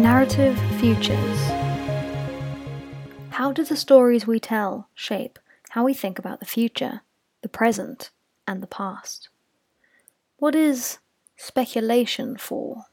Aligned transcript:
Narrative 0.00 0.58
Futures. 0.80 1.38
How 3.28 3.52
do 3.52 3.62
the 3.62 3.76
stories 3.76 4.26
we 4.26 4.40
tell 4.40 4.88
shape 4.94 5.38
how 5.68 5.84
we 5.84 5.92
think 5.92 6.18
about 6.18 6.40
the 6.40 6.46
future, 6.46 7.02
the 7.42 7.50
present, 7.50 8.10
and 8.48 8.62
the 8.62 8.66
past? 8.66 9.28
What 10.38 10.54
is 10.54 11.00
speculation 11.36 12.38
for? 12.38 12.86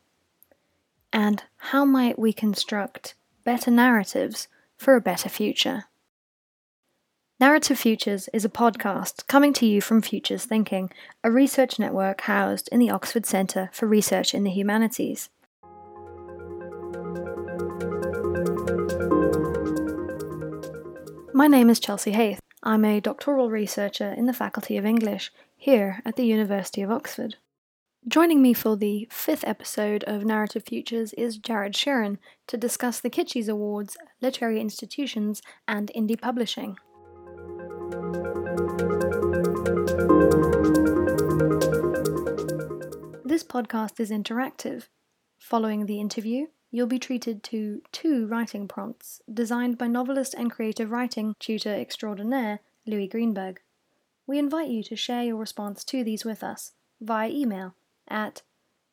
And 1.14 1.44
how 1.56 1.86
might 1.86 2.20
we 2.20 2.34
construct 2.34 3.16
better 3.46 3.72
narratives 3.72 4.50
for 4.76 4.98
a 4.98 5.02
better 5.02 5.30
future? 5.30 5.86
Narrative 7.40 7.80
Futures 7.80 8.28
is 8.34 8.44
a 8.44 8.50
podcast 8.50 9.28
coming 9.28 9.54
to 9.54 9.66
you 9.66 9.80
from 9.80 10.02
Futures 10.02 10.44
Thinking, 10.44 10.92
a 11.24 11.32
research 11.32 11.80
network 11.80 12.20
housed 12.22 12.68
in 12.70 12.80
the 12.80 12.90
Oxford 12.90 13.26
Centre 13.26 13.70
for 13.72 13.88
Research 13.88 14.34
in 14.34 14.44
the 14.44 14.52
Humanities. 14.52 15.30
My 21.38 21.46
name 21.46 21.70
is 21.70 21.80
Chelsea 21.80 22.14
Haith. 22.14 22.40
I'm 22.64 22.84
a 22.84 23.00
doctoral 23.00 23.52
researcher 23.52 24.12
in 24.12 24.26
the 24.26 24.34
Faculty 24.34 24.76
of 24.76 24.88
English 24.88 25.32
here 25.56 26.02
at 26.04 26.16
the 26.16 26.26
University 26.26 26.82
of 26.82 26.90
Oxford. 26.90 27.36
Joining 28.08 28.42
me 28.42 28.54
for 28.54 28.76
the 28.76 29.08
fifth 29.12 29.44
episode 29.46 30.04
of 30.06 30.26
Narrative 30.26 30.64
Futures 30.66 31.14
is 31.14 31.38
Jared 31.38 31.74
Shurin 31.74 32.18
to 32.48 32.58
discuss 32.58 33.00
the 33.00 33.12
Kitschies 33.12 33.48
Awards, 33.48 33.96
literary 34.20 34.60
institutions, 34.60 35.44
and 35.68 35.92
indie 35.96 36.20
publishing. 36.20 36.76
This 43.24 43.44
podcast 43.44 44.00
is 44.00 44.10
interactive. 44.10 44.88
Following 45.38 45.86
the 45.86 46.00
interview, 46.00 46.48
you'll 46.72 46.88
be 46.88 47.00
treated 47.00 47.44
to 47.44 47.82
two 47.92 48.28
writing 48.28 48.68
prompts 48.68 49.22
designed 49.32 49.78
by 49.78 49.88
novelist 49.88 50.34
and 50.34 50.52
creative 50.52 50.92
writing 50.92 51.36
tutor 51.40 51.74
extraordinaire 51.74 52.60
Louis 52.86 53.08
Greenberg. 53.08 53.62
We 54.26 54.40
invite 54.40 54.70
you 54.70 54.84
to 54.84 54.96
share 54.96 55.24
your 55.24 55.38
response 55.38 55.84
to 55.86 56.04
these 56.04 56.26
with 56.26 56.44
us 56.44 56.74
via 57.00 57.30
email 57.30 57.76
at 58.08 58.42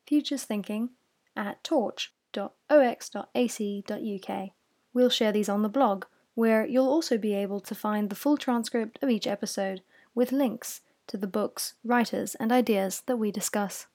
futuresthinking 0.09 0.89
at 1.35 1.63
torch.ox.ac.uk. 1.63 4.49
We'll 4.93 5.09
share 5.09 5.31
these 5.31 5.49
on 5.49 5.61
the 5.61 5.69
blog, 5.69 6.05
where 6.35 6.65
you'll 6.65 6.87
also 6.87 7.17
be 7.17 7.33
able 7.33 7.59
to 7.59 7.75
find 7.75 8.09
the 8.09 8.15
full 8.15 8.37
transcript 8.37 8.99
of 9.01 9.09
each 9.09 9.27
episode 9.27 9.81
with 10.13 10.31
links 10.31 10.81
to 11.07 11.17
the 11.17 11.27
books, 11.27 11.73
writers, 11.83 12.35
and 12.35 12.51
ideas 12.51 13.03
that 13.05 13.17
we 13.17 13.31
discuss. 13.31 13.87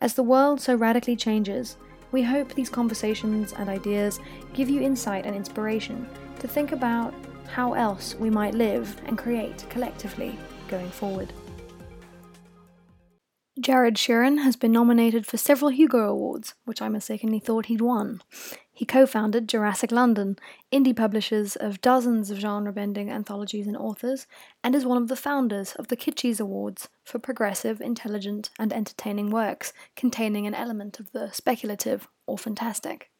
As 0.00 0.14
the 0.14 0.22
world 0.22 0.60
so 0.60 0.74
radically 0.74 1.16
changes, 1.16 1.76
we 2.12 2.22
hope 2.22 2.54
these 2.54 2.70
conversations 2.70 3.52
and 3.52 3.68
ideas 3.68 4.20
give 4.54 4.70
you 4.70 4.80
insight 4.80 5.26
and 5.26 5.36
inspiration 5.36 6.08
to 6.40 6.48
think 6.48 6.72
about 6.72 7.14
how 7.46 7.72
else 7.74 8.14
we 8.14 8.30
might 8.30 8.54
live 8.54 9.00
and 9.06 9.18
create 9.18 9.64
collectively 9.70 10.38
going 10.68 10.90
forward. 10.90 11.32
Jared 13.60 13.94
Shurin 13.94 14.42
has 14.44 14.54
been 14.54 14.70
nominated 14.70 15.26
for 15.26 15.36
several 15.36 15.70
Hugo 15.70 16.08
Awards, 16.08 16.54
which 16.64 16.80
I 16.80 16.88
mistakenly 16.88 17.40
thought 17.40 17.66
he'd 17.66 17.80
won. 17.80 18.22
He 18.70 18.84
co 18.84 19.04
founded 19.04 19.48
Jurassic 19.48 19.90
London, 19.90 20.38
indie 20.70 20.94
publishers 20.94 21.56
of 21.56 21.80
dozens 21.80 22.30
of 22.30 22.38
genre 22.38 22.72
bending 22.72 23.10
anthologies 23.10 23.66
and 23.66 23.76
authors, 23.76 24.28
and 24.62 24.76
is 24.76 24.86
one 24.86 24.96
of 24.96 25.08
the 25.08 25.16
founders 25.16 25.74
of 25.74 25.88
the 25.88 25.96
Kitschies 25.96 26.40
Awards 26.40 26.88
for 27.02 27.18
progressive, 27.18 27.80
intelligent, 27.80 28.50
and 28.60 28.72
entertaining 28.72 29.30
works 29.30 29.72
containing 29.96 30.46
an 30.46 30.54
element 30.54 31.00
of 31.00 31.10
the 31.10 31.32
speculative 31.32 32.06
or 32.26 32.38
fantastic. 32.38 33.10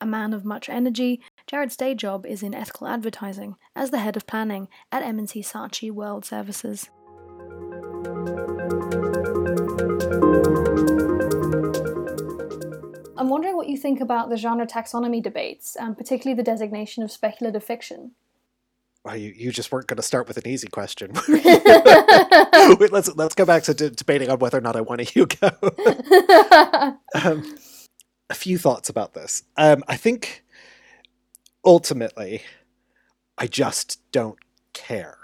A 0.00 0.06
man 0.06 0.32
of 0.32 0.44
much 0.44 0.68
energy, 0.68 1.20
Jared's 1.46 1.76
day 1.76 1.94
job 1.94 2.26
is 2.26 2.42
in 2.42 2.52
ethical 2.52 2.88
advertising 2.88 3.54
as 3.76 3.92
the 3.92 4.00
head 4.00 4.16
of 4.16 4.26
planning 4.26 4.66
at 4.90 5.04
M&C 5.04 5.40
Saatchi 5.40 5.92
World 5.92 6.24
Services. 6.24 6.90
I'm 13.16 13.28
wondering 13.28 13.56
what 13.56 13.68
you 13.68 13.76
think 13.76 14.00
about 14.00 14.30
the 14.30 14.36
genre 14.36 14.66
taxonomy 14.66 15.22
debates, 15.22 15.76
and 15.76 15.96
particularly 15.96 16.36
the 16.36 16.42
designation 16.42 17.02
of 17.02 17.12
speculative 17.12 17.62
fiction. 17.62 18.12
Well, 19.04 19.16
you, 19.16 19.32
you 19.36 19.50
just 19.50 19.72
weren't 19.72 19.88
going 19.88 19.96
to 19.96 20.02
start 20.02 20.28
with 20.28 20.36
an 20.36 20.46
easy 20.46 20.68
question. 20.68 21.12
Wait, 21.28 22.92
let's 22.92 23.14
let's 23.16 23.34
go 23.34 23.44
back 23.44 23.64
to 23.64 23.74
d- 23.74 23.90
debating 23.90 24.30
on 24.30 24.38
whether 24.38 24.58
or 24.58 24.60
not 24.60 24.76
I 24.76 24.80
want 24.80 25.00
a 25.00 25.04
Hugo. 25.04 25.50
um, 27.14 27.56
a 28.30 28.34
few 28.34 28.58
thoughts 28.58 28.88
about 28.88 29.14
this. 29.14 29.42
Um, 29.56 29.82
I 29.88 29.96
think 29.96 30.44
ultimately, 31.64 32.42
I 33.36 33.48
just 33.48 34.00
don't 34.12 34.38
care. 34.72 35.18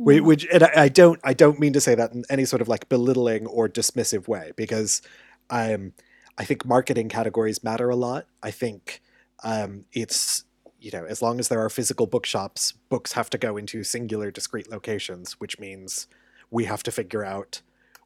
Mm. 0.00 0.22
Which, 0.22 0.46
and 0.52 0.62
I, 0.62 0.84
I 0.84 0.88
don't 0.88 1.20
I 1.24 1.34
don't 1.34 1.60
mean 1.60 1.72
to 1.74 1.80
say 1.80 1.94
that 1.94 2.12
in 2.12 2.24
any 2.30 2.44
sort 2.46 2.62
of 2.62 2.68
like 2.68 2.88
belittling 2.88 3.46
or 3.46 3.68
dismissive 3.68 4.28
way 4.28 4.52
because 4.56 5.02
I'm. 5.50 5.94
I 6.38 6.44
think 6.44 6.64
marketing 6.64 7.10
categories 7.10 7.62
matter 7.62 7.90
a 7.90 7.96
lot. 7.96 8.26
I 8.42 8.50
think 8.50 9.02
um, 9.44 9.84
it's 9.92 10.44
you 10.78 10.90
know 10.90 11.04
as 11.04 11.20
long 11.20 11.38
as 11.38 11.48
there 11.48 11.62
are 11.62 11.68
physical 11.68 12.06
bookshops, 12.06 12.72
books 12.88 13.12
have 13.12 13.28
to 13.30 13.38
go 13.38 13.58
into 13.58 13.84
singular, 13.84 14.30
discrete 14.30 14.70
locations, 14.70 15.34
which 15.34 15.58
means 15.58 16.06
we 16.50 16.64
have 16.64 16.82
to 16.84 16.90
figure 16.90 17.24
out 17.24 17.60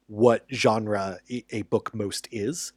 what 0.07 0.45
genre 0.53 1.19
a 1.51 1.61
book 1.63 1.93
most 1.93 2.27
is. 2.31 2.73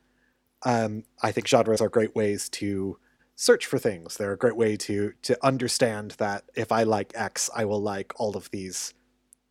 Um, 0.65 1.05
I 1.23 1.33
think 1.33 1.49
genres 1.49 1.81
are 1.81 1.89
great 1.89 2.15
ways 2.15 2.49
to 2.50 2.99
search 3.35 3.67
for 3.67 3.79
things. 3.79 4.17
They're 4.17 4.33
a 4.33 4.39
great 4.39 4.56
way 4.56 4.77
to 4.77 5.12
to 5.23 5.39
understand 5.45 6.12
that 6.19 6.45
if 6.55 6.71
I 6.71 6.85
like 6.85 7.12
X, 7.17 7.50
I 7.56 7.65
will 7.65 7.83
like 7.83 8.12
all 8.21 8.37
of 8.37 8.50
these 8.53 8.95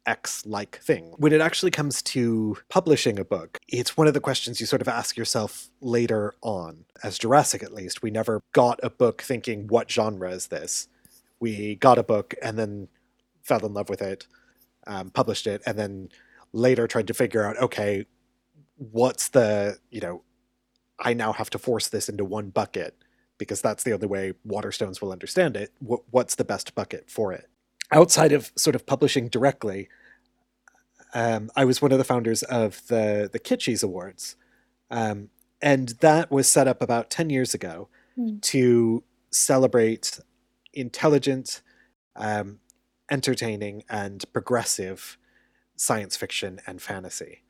X 0.07 0.45
like 0.45 0.79
thing. 0.79 1.13
When 1.17 1.33
it 1.33 1.41
actually 1.41 1.71
comes 1.71 2.01
to 2.03 2.57
publishing 2.69 3.19
a 3.19 3.25
book, 3.25 3.59
it's 3.67 3.97
one 3.97 4.07
of 4.07 4.13
the 4.13 4.19
questions 4.21 4.59
you 4.59 4.65
sort 4.65 4.81
of 4.81 4.87
ask 4.87 5.17
yourself 5.17 5.69
later 5.81 6.33
on. 6.41 6.85
As 7.03 7.19
Jurassic, 7.19 7.61
at 7.61 7.73
least, 7.73 8.01
we 8.01 8.09
never 8.09 8.41
got 8.53 8.79
a 8.81 8.89
book 8.89 9.21
thinking, 9.21 9.67
what 9.67 9.91
genre 9.91 10.31
is 10.31 10.47
this? 10.47 10.87
We 11.39 11.75
got 11.75 11.99
a 11.99 12.03
book 12.03 12.33
and 12.41 12.57
then 12.57 12.87
fell 13.43 13.65
in 13.65 13.73
love 13.73 13.89
with 13.89 14.01
it, 14.01 14.25
um, 14.87 15.09
published 15.11 15.45
it, 15.45 15.61
and 15.65 15.77
then 15.77 16.09
later 16.53 16.87
tried 16.87 17.07
to 17.07 17.13
figure 17.13 17.43
out, 17.43 17.57
okay, 17.57 18.05
what's 18.77 19.29
the, 19.29 19.77
you 19.91 20.01
know, 20.01 20.23
I 20.99 21.13
now 21.13 21.33
have 21.33 21.49
to 21.51 21.59
force 21.59 21.89
this 21.89 22.09
into 22.09 22.25
one 22.25 22.49
bucket 22.49 22.95
because 23.37 23.61
that's 23.61 23.83
the 23.83 23.93
only 23.93 24.07
way 24.07 24.33
Waterstones 24.47 25.01
will 25.01 25.11
understand 25.11 25.55
it. 25.55 25.71
what's 25.79 26.35
the 26.35 26.43
best 26.43 26.73
bucket 26.73 27.09
for 27.09 27.33
it? 27.33 27.49
Outside 27.91 28.31
of 28.31 28.51
sort 28.55 28.75
of 28.75 28.85
publishing 28.85 29.29
directly, 29.29 29.89
um, 31.13 31.49
I 31.55 31.65
was 31.65 31.81
one 31.81 31.91
of 31.91 31.97
the 31.97 32.03
founders 32.03 32.43
of 32.43 32.85
the 32.87 33.29
the 33.31 33.39
Kitschies 33.39 33.83
Awards, 33.83 34.35
um, 34.91 35.29
and 35.61 35.89
that 36.01 36.31
was 36.31 36.47
set 36.47 36.67
up 36.67 36.81
about 36.81 37.09
ten 37.09 37.29
years 37.29 37.53
ago 37.53 37.89
mm. 38.17 38.41
to 38.41 39.03
celebrate 39.31 40.19
intelligent, 40.73 41.61
um, 42.15 42.59
entertaining, 43.09 43.83
and 43.89 44.23
progressive 44.33 45.17
science 45.75 46.17
fiction 46.17 46.59
and 46.67 46.81
fantasy. 46.81 47.43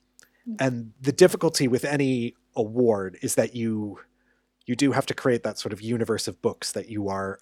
Mm. 0.47 0.55
And 0.59 0.93
the 1.01 1.11
difficulty 1.11 1.67
with 1.67 1.83
any 1.83 2.35
award 2.55 3.17
is 3.21 3.35
that 3.35 3.55
you 3.55 3.99
you 4.65 4.75
do 4.75 4.91
have 4.91 5.05
to 5.07 5.13
create 5.13 5.43
that 5.43 5.57
sort 5.57 5.73
of 5.73 5.81
universe 5.81 6.27
of 6.27 6.41
books 6.41 6.71
that 6.73 6.89
you 6.89 7.07
are 7.09 7.39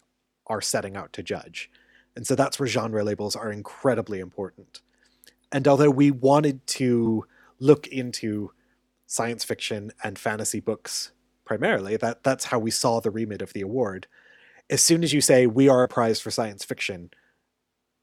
are 0.48 0.62
setting 0.62 0.96
out 0.96 1.12
to 1.14 1.24
judge. 1.24 1.70
And 2.16 2.26
so 2.26 2.36
that's 2.36 2.60
where 2.60 2.68
genre 2.68 3.04
labels 3.04 3.36
are 3.36 3.52
incredibly 3.52 4.20
important. 4.20 4.82
And 5.52 5.68
although 5.68 5.90
we 5.90 6.12
wanted 6.12 6.66
to 6.68 7.26
look 7.60 7.88
into 7.88 8.52
science 9.08 9.44
fiction 9.44 9.92
and 10.04 10.18
fantasy 10.18 10.60
books 10.60 11.12
primarily, 11.46 11.98
that 11.98 12.24
that's 12.24 12.46
how 12.46 12.60
we 12.60 12.72
saw 12.72 13.00
the 13.00 13.12
remit 13.12 13.42
of 13.42 13.54
the 13.54 13.62
award. 13.62 14.08
As 14.70 14.82
soon 14.82 15.04
as 15.04 15.14
you 15.14 15.22
say 15.22 15.46
we 15.46 15.70
are 15.70 15.84
a 15.84 15.88
prize 15.88 16.20
for 16.20 16.32
science 16.32 16.64
fiction, 16.64 17.12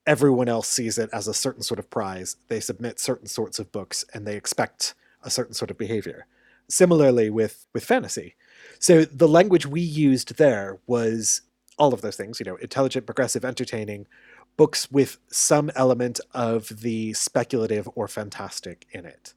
everyone 0.06 0.48
else 0.48 0.68
sees 0.68 0.98
it 0.98 1.10
as 1.12 1.26
a 1.26 1.34
certain 1.34 1.62
sort 1.62 1.78
of 1.78 1.90
prize. 1.90 2.36
They 2.48 2.60
submit 2.60 3.00
certain 3.00 3.26
sorts 3.26 3.58
of 3.58 3.72
books 3.72 4.04
and 4.14 4.26
they 4.26 4.36
expect 4.36 4.94
a 5.22 5.30
certain 5.30 5.54
sort 5.54 5.70
of 5.70 5.78
behavior. 5.78 6.26
Similarly 6.68 7.28
with 7.28 7.66
with 7.74 7.84
fantasy. 7.84 8.36
So 8.78 9.04
the 9.04 9.28
language 9.28 9.66
we 9.66 9.80
used 9.80 10.36
there 10.36 10.78
was 10.86 11.42
all 11.82 11.92
of 11.92 12.00
those 12.00 12.14
things, 12.14 12.38
you 12.38 12.44
know, 12.44 12.54
intelligent, 12.56 13.06
progressive, 13.06 13.44
entertaining, 13.44 14.06
books 14.56 14.88
with 14.92 15.18
some 15.32 15.68
element 15.74 16.20
of 16.32 16.68
the 16.68 17.12
speculative 17.14 17.88
or 17.96 18.06
fantastic 18.06 18.86
in 18.92 19.04
it. 19.04 19.34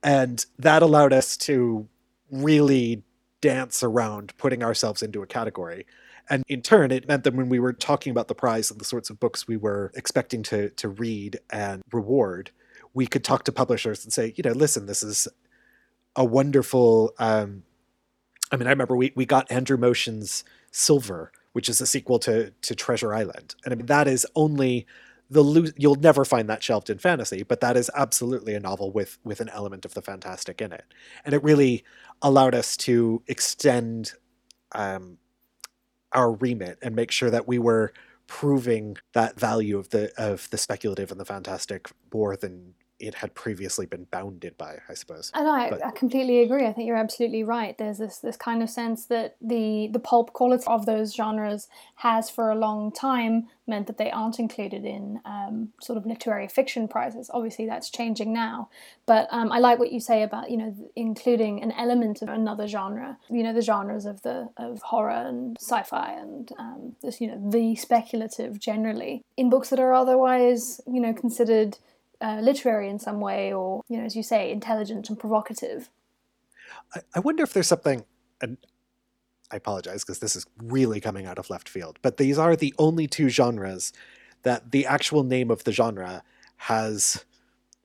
And 0.00 0.46
that 0.60 0.80
allowed 0.80 1.12
us 1.12 1.36
to 1.38 1.88
really 2.30 3.02
dance 3.40 3.82
around 3.82 4.32
putting 4.38 4.62
ourselves 4.62 5.02
into 5.02 5.22
a 5.22 5.26
category. 5.26 5.86
And 6.30 6.44
in 6.46 6.62
turn, 6.62 6.92
it 6.92 7.08
meant 7.08 7.24
that 7.24 7.34
when 7.34 7.48
we 7.48 7.58
were 7.58 7.72
talking 7.72 8.12
about 8.12 8.28
the 8.28 8.34
prize 8.36 8.70
and 8.70 8.80
the 8.80 8.84
sorts 8.84 9.10
of 9.10 9.18
books 9.18 9.48
we 9.48 9.56
were 9.56 9.90
expecting 9.96 10.44
to, 10.44 10.70
to 10.70 10.88
read 10.88 11.40
and 11.50 11.82
reward, 11.90 12.52
we 12.94 13.08
could 13.08 13.24
talk 13.24 13.42
to 13.42 13.50
publishers 13.50 14.04
and 14.04 14.12
say, 14.12 14.32
you 14.36 14.44
know, 14.44 14.52
listen, 14.52 14.86
this 14.86 15.02
is 15.02 15.26
a 16.14 16.24
wonderful 16.24 17.12
um, 17.18 17.64
I 18.52 18.56
mean, 18.56 18.66
I 18.66 18.70
remember 18.70 18.96
we, 18.96 19.12
we 19.16 19.26
got 19.26 19.50
Andrew 19.50 19.76
Motion's 19.76 20.44
Silver, 20.70 21.32
which 21.56 21.70
is 21.70 21.80
a 21.80 21.86
sequel 21.86 22.18
to 22.18 22.50
to 22.60 22.74
Treasure 22.74 23.14
Island, 23.14 23.54
and 23.64 23.72
I 23.72 23.76
mean 23.78 23.86
that 23.86 24.06
is 24.06 24.26
only 24.34 24.86
the 25.30 25.42
lo- 25.42 25.72
you'll 25.74 25.94
never 25.94 26.22
find 26.26 26.50
that 26.50 26.62
shelved 26.62 26.90
in 26.90 26.98
fantasy, 26.98 27.44
but 27.44 27.60
that 27.62 27.78
is 27.78 27.90
absolutely 27.94 28.54
a 28.54 28.60
novel 28.60 28.92
with 28.92 29.16
with 29.24 29.40
an 29.40 29.48
element 29.48 29.86
of 29.86 29.94
the 29.94 30.02
fantastic 30.02 30.60
in 30.60 30.70
it, 30.70 30.84
and 31.24 31.32
it 31.32 31.42
really 31.42 31.82
allowed 32.20 32.54
us 32.54 32.76
to 32.76 33.22
extend 33.26 34.12
um, 34.72 35.16
our 36.12 36.30
remit 36.30 36.76
and 36.82 36.94
make 36.94 37.10
sure 37.10 37.30
that 37.30 37.48
we 37.48 37.58
were 37.58 37.90
proving 38.26 38.98
that 39.14 39.40
value 39.40 39.78
of 39.78 39.88
the 39.88 40.12
of 40.18 40.50
the 40.50 40.58
speculative 40.58 41.10
and 41.10 41.18
the 41.18 41.24
fantastic 41.24 41.88
more 42.12 42.36
than 42.36 42.74
it 42.98 43.14
had 43.16 43.34
previously 43.34 43.84
been 43.84 44.06
bounded 44.10 44.56
by, 44.56 44.78
I 44.88 44.94
suppose. 44.94 45.30
And 45.34 45.46
I, 45.46 45.70
But- 45.70 45.84
I 45.84 45.90
completely 45.90 46.40
agree. 46.42 46.66
I 46.66 46.72
think 46.72 46.86
you're 46.86 46.96
absolutely 46.96 47.44
right. 47.44 47.76
There's 47.76 47.98
this 47.98 48.18
this 48.18 48.36
kind 48.36 48.62
of 48.62 48.70
sense 48.70 49.06
that 49.06 49.36
the 49.40 49.88
the 49.92 49.98
pulp 49.98 50.32
quality 50.32 50.64
of 50.66 50.86
those 50.86 51.14
genres 51.14 51.68
has 51.96 52.30
for 52.30 52.50
a 52.50 52.54
long 52.54 52.92
time 52.92 53.48
meant 53.66 53.86
that 53.88 53.98
they 53.98 54.10
aren't 54.10 54.38
included 54.38 54.84
in 54.84 55.20
um, 55.24 55.70
sort 55.80 55.96
of 55.98 56.06
literary 56.06 56.48
fiction 56.48 56.86
prizes. 56.88 57.30
Obviously, 57.34 57.66
that's 57.66 57.90
changing 57.90 58.32
now. 58.32 58.68
But 59.06 59.26
um, 59.30 59.50
I 59.52 59.58
like 59.58 59.78
what 59.78 59.92
you 59.92 60.00
say 60.00 60.22
about 60.22 60.50
you 60.50 60.56
know 60.56 60.74
including 60.94 61.62
an 61.62 61.72
element 61.72 62.22
of 62.22 62.28
another 62.28 62.66
genre. 62.66 63.18
You 63.28 63.42
know 63.42 63.52
the 63.52 63.62
genres 63.62 64.06
of 64.06 64.22
the 64.22 64.48
of 64.56 64.80
horror 64.82 65.10
and 65.10 65.56
sci-fi 65.60 66.12
and 66.12 66.50
um, 66.58 66.96
this 67.02 67.20
you 67.20 67.28
know 67.28 67.50
the 67.50 67.76
speculative 67.76 68.58
generally 68.58 69.22
in 69.36 69.50
books 69.50 69.68
that 69.70 69.80
are 69.80 69.92
otherwise 69.92 70.80
you 70.86 71.00
know 71.00 71.12
considered 71.12 71.78
uh, 72.20 72.40
literary 72.42 72.88
in 72.88 72.98
some 72.98 73.20
way, 73.20 73.52
or 73.52 73.82
you 73.88 73.98
know, 73.98 74.04
as 74.04 74.16
you 74.16 74.22
say, 74.22 74.50
intelligent 74.50 75.08
and 75.08 75.18
provocative. 75.18 75.90
I, 76.94 77.00
I 77.14 77.20
wonder 77.20 77.42
if 77.42 77.52
there's 77.52 77.68
something, 77.68 78.04
and 78.40 78.56
I 79.50 79.56
apologize 79.56 80.04
because 80.04 80.18
this 80.18 80.36
is 80.36 80.46
really 80.62 81.00
coming 81.00 81.26
out 81.26 81.38
of 81.38 81.50
left 81.50 81.68
field, 81.68 81.98
but 82.02 82.16
these 82.16 82.38
are 82.38 82.56
the 82.56 82.74
only 82.78 83.06
two 83.06 83.28
genres 83.28 83.92
that 84.42 84.70
the 84.70 84.86
actual 84.86 85.24
name 85.24 85.50
of 85.50 85.64
the 85.64 85.72
genre 85.72 86.22
has 86.56 87.24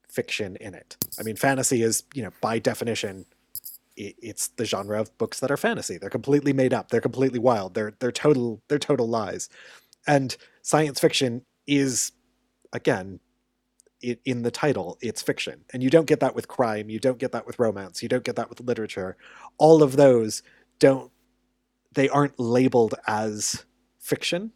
fiction 0.07 0.57
in 0.57 0.73
it. 0.73 0.97
I 1.19 1.23
mean, 1.23 1.35
fantasy 1.35 1.81
is, 1.81 2.03
you 2.13 2.21
know, 2.21 2.31
by 2.41 2.59
definition, 2.59 3.25
it's 3.95 4.47
the 4.49 4.65
genre 4.65 4.99
of 4.99 5.15
books 5.17 5.39
that 5.39 5.51
are 5.51 5.57
fantasy. 5.57 5.97
They're 5.97 6.09
completely 6.09 6.53
made 6.53 6.73
up. 6.73 6.89
They're 6.89 7.01
completely 7.01 7.39
wild. 7.39 7.73
They're 7.73 7.93
they're 7.99 8.11
total 8.11 8.61
they're 8.67 8.79
total 8.79 9.07
lies. 9.07 9.49
And 10.07 10.35
science 10.61 10.99
fiction 10.99 11.43
is, 11.67 12.11
again, 12.73 13.19
i 14.03 14.17
in 14.25 14.43
the 14.43 14.51
title, 14.51 14.97
it's 15.01 15.21
fiction. 15.21 15.63
And 15.73 15.83
you 15.83 15.89
don't 15.89 16.07
get 16.07 16.19
that 16.19 16.35
with 16.35 16.47
crime. 16.47 16.89
You 16.89 16.99
don't 16.99 17.17
get 17.17 17.31
that 17.31 17.45
with 17.45 17.59
romance. 17.59 18.01
You 18.01 18.09
don't 18.09 18.23
get 18.23 18.35
that 18.35 18.49
with 18.49 18.59
literature. 18.61 19.17
All 19.57 19.83
of 19.83 19.95
those 19.95 20.43
don't, 20.79 21.11
they 21.93 22.09
aren't 22.09 22.39
labeled 22.39 22.95
as 23.07 23.65
fiction, 23.99 24.51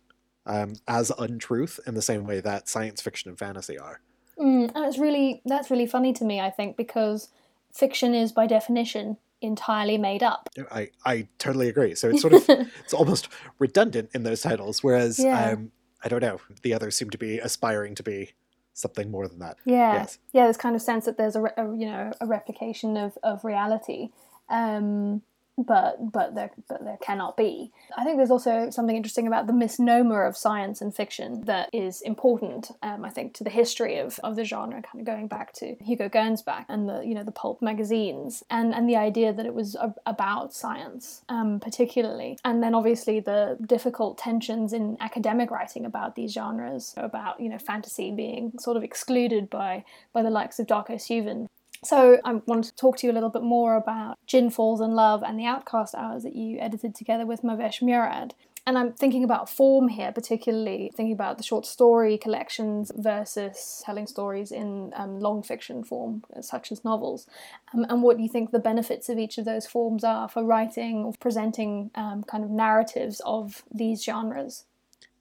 um, 0.45 0.74
as 0.88 1.12
untruth 1.18 1.80
in 1.86 1.94
the 1.94 2.01
same 2.01 2.25
way 2.25 2.39
that 2.42 2.69
science 2.69 3.01
fiction 3.01 3.30
and 3.30 3.38
fantasy 3.38 3.77
are. 3.77 4.01
Mm, 4.39 4.71
and 4.75 4.86
it's 4.86 4.97
really 4.97 5.42
that's 5.45 5.71
really 5.71 5.86
funny 5.86 6.12
to 6.13 6.25
me. 6.25 6.41
I 6.41 6.50
think 6.50 6.75
because 6.75 7.30
fiction 7.74 8.13
is 8.13 8.31
by 8.31 8.48
definition 8.48 9.18
entirely 9.41 9.98
made 9.98 10.24
up. 10.24 10.50
I, 10.71 10.89
I 11.06 11.27
totally 11.38 11.69
agree. 11.69 11.95
So 11.95 12.09
it's 12.09 12.21
sort 12.21 12.33
of, 12.33 12.45
it's 12.83 12.94
almost 12.94 13.27
redundant 13.59 14.09
in 14.13 14.24
those 14.24 14.41
titles, 14.41 14.83
whereas, 14.83 15.19
Yeah. 15.19 15.51
um, 15.51 15.71
I 16.03 16.07
don't 16.07 16.21
know, 16.21 16.39
the 16.62 16.74
others 16.74 16.95
seem 16.95 17.09
to 17.12 17.18
be 17.18 17.39
aspiring 17.39 17.95
to 17.95 18.03
be 18.03 18.33
something 18.75 19.10
more 19.10 19.27
than 19.27 19.39
that. 19.39 19.57
Yeah, 19.66 19.94
Yes. 19.94 20.19
yeah. 20.33 20.44
There's 20.44 20.57
kind 20.57 20.75
of 20.75 20.81
sense 20.81 21.06
that 21.06 21.18
there's 21.18 21.36
a, 21.36 21.44
a 21.57 21.75
you 21.75 21.88
know 21.88 22.12
a 22.22 22.27
replication 22.27 22.95
of, 22.98 23.18
of 23.24 23.44
reality, 23.44 24.10
um, 24.50 25.24
but 25.57 26.11
but 26.11 26.35
there 26.35 26.51
but 26.67 26.83
there 26.83 26.97
cannot 27.01 27.37
be. 27.37 27.71
I 27.97 28.03
think 28.03 28.17
there's 28.17 28.31
also 28.31 28.69
something 28.69 28.95
interesting 28.95 29.27
about 29.27 29.47
the 29.47 29.53
misnomer 29.53 30.23
of 30.23 30.35
science 30.35 30.81
and 30.81 30.93
fiction 30.93 31.41
that 31.45 31.69
is 31.71 32.01
important. 32.01 32.71
Um, 32.83 33.05
I 33.05 33.09
think 33.09 33.33
to 33.35 33.43
the 33.43 33.49
history 33.49 33.97
of, 33.97 34.19
of 34.23 34.35
the 34.35 34.43
genre, 34.43 34.81
kind 34.81 34.99
of 34.99 35.05
going 35.05 35.27
back 35.27 35.53
to 35.53 35.75
Hugo 35.81 36.09
Gernsback 36.09 36.65
and 36.67 36.89
the 36.89 37.01
you 37.01 37.13
know 37.13 37.23
the 37.23 37.31
pulp 37.31 37.61
magazines 37.61 38.43
and 38.49 38.73
and 38.73 38.89
the 38.89 38.97
idea 38.97 39.31
that 39.31 39.45
it 39.45 39.53
was 39.53 39.75
a, 39.75 39.93
about 40.05 40.53
science, 40.53 41.23
um, 41.29 41.59
particularly, 41.59 42.37
and 42.43 42.61
then 42.61 42.75
obviously 42.75 43.19
the 43.19 43.57
difficult 43.65 44.17
tensions 44.17 44.73
in 44.73 44.97
academic 44.99 45.51
writing 45.51 45.85
about 45.85 46.15
these 46.15 46.33
genres, 46.33 46.93
about 46.97 47.39
you 47.39 47.49
know 47.49 47.57
fantasy 47.57 48.11
being 48.11 48.53
sort 48.59 48.75
of 48.75 48.83
excluded 48.83 49.49
by 49.49 49.85
by 50.11 50.21
the 50.21 50.29
likes 50.29 50.59
of 50.59 50.67
Darko 50.67 50.95
Suvin. 50.95 51.47
So 51.85 52.19
I 52.25 52.33
wanted 52.47 52.69
to 52.69 52.75
talk 52.75 52.97
to 52.97 53.07
you 53.07 53.13
a 53.13 53.13
little 53.13 53.29
bit 53.29 53.43
more 53.43 53.75
about 53.75 54.17
Djinn 54.25 54.49
Falls 54.49 54.81
in 54.81 54.95
Love 54.95 55.21
and 55.21 55.39
the 55.39 55.45
Outcast 55.45 55.93
Hours 55.93 56.23
that 56.23 56.35
you 56.35 56.57
edited 56.59 56.95
together 56.95 57.27
with 57.27 57.43
Mahvesh 57.43 57.83
Murad. 57.83 58.33
And 58.65 58.79
I'm 58.79 58.93
thinking 58.93 59.23
about 59.23 59.47
form 59.47 59.89
here, 59.89 60.11
particularly 60.11 60.91
thinking 60.95 61.13
about 61.13 61.37
the 61.37 61.43
short 61.43 61.67
story 61.67 62.17
collections 62.17 62.91
versus 62.95 63.83
telling 63.85 64.07
stories 64.07 64.51
in 64.51 64.91
um, 64.95 65.19
long 65.19 65.43
fiction 65.43 65.83
form, 65.83 66.23
such 66.41 66.71
as 66.71 66.83
novels, 66.83 67.27
um, 67.75 67.85
and 67.88 68.01
what 68.01 68.19
you 68.19 68.27
think 68.27 68.49
the 68.49 68.57
benefits 68.57 69.07
of 69.07 69.19
each 69.19 69.38
of 69.38 69.45
those 69.45 69.67
forms 69.67 70.03
are 70.03 70.27
for 70.27 70.43
writing 70.43 71.03
or 71.03 71.13
presenting 71.19 71.91
um, 71.93 72.23
kind 72.23 72.43
of 72.43 72.49
narratives 72.49 73.21
of 73.23 73.63
these 73.71 74.03
genres. 74.03 74.65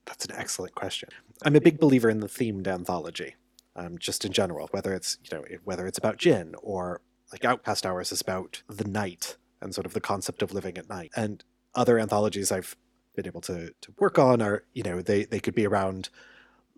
That's 0.06 0.24
an 0.24 0.32
excellent 0.34 0.74
question. 0.74 1.10
I'm 1.42 1.56
a 1.56 1.60
big 1.60 1.78
believer 1.78 2.08
in 2.08 2.20
the 2.20 2.28
themed 2.28 2.66
anthology, 2.66 3.34
um, 3.76 3.98
just 3.98 4.24
in 4.24 4.32
general. 4.32 4.68
Whether 4.70 4.92
it's 4.94 5.18
you 5.24 5.36
know 5.36 5.44
whether 5.64 5.86
it's 5.86 5.98
about 5.98 6.16
jinn 6.16 6.54
or 6.62 7.00
like 7.32 7.44
Outcast 7.44 7.86
Hours 7.86 8.12
is 8.12 8.20
about 8.20 8.62
the 8.68 8.86
night 8.86 9.36
and 9.60 9.74
sort 9.74 9.86
of 9.86 9.94
the 9.94 10.00
concept 10.00 10.42
of 10.42 10.52
living 10.52 10.78
at 10.78 10.88
night. 10.88 11.10
And 11.16 11.42
other 11.74 11.98
anthologies 11.98 12.52
I've 12.52 12.76
been 13.16 13.26
able 13.26 13.40
to 13.42 13.72
to 13.80 13.94
work 13.98 14.18
on 14.18 14.42
are 14.42 14.64
you 14.72 14.82
know 14.82 15.02
they 15.02 15.24
they 15.24 15.40
could 15.40 15.54
be 15.54 15.66
around 15.66 16.10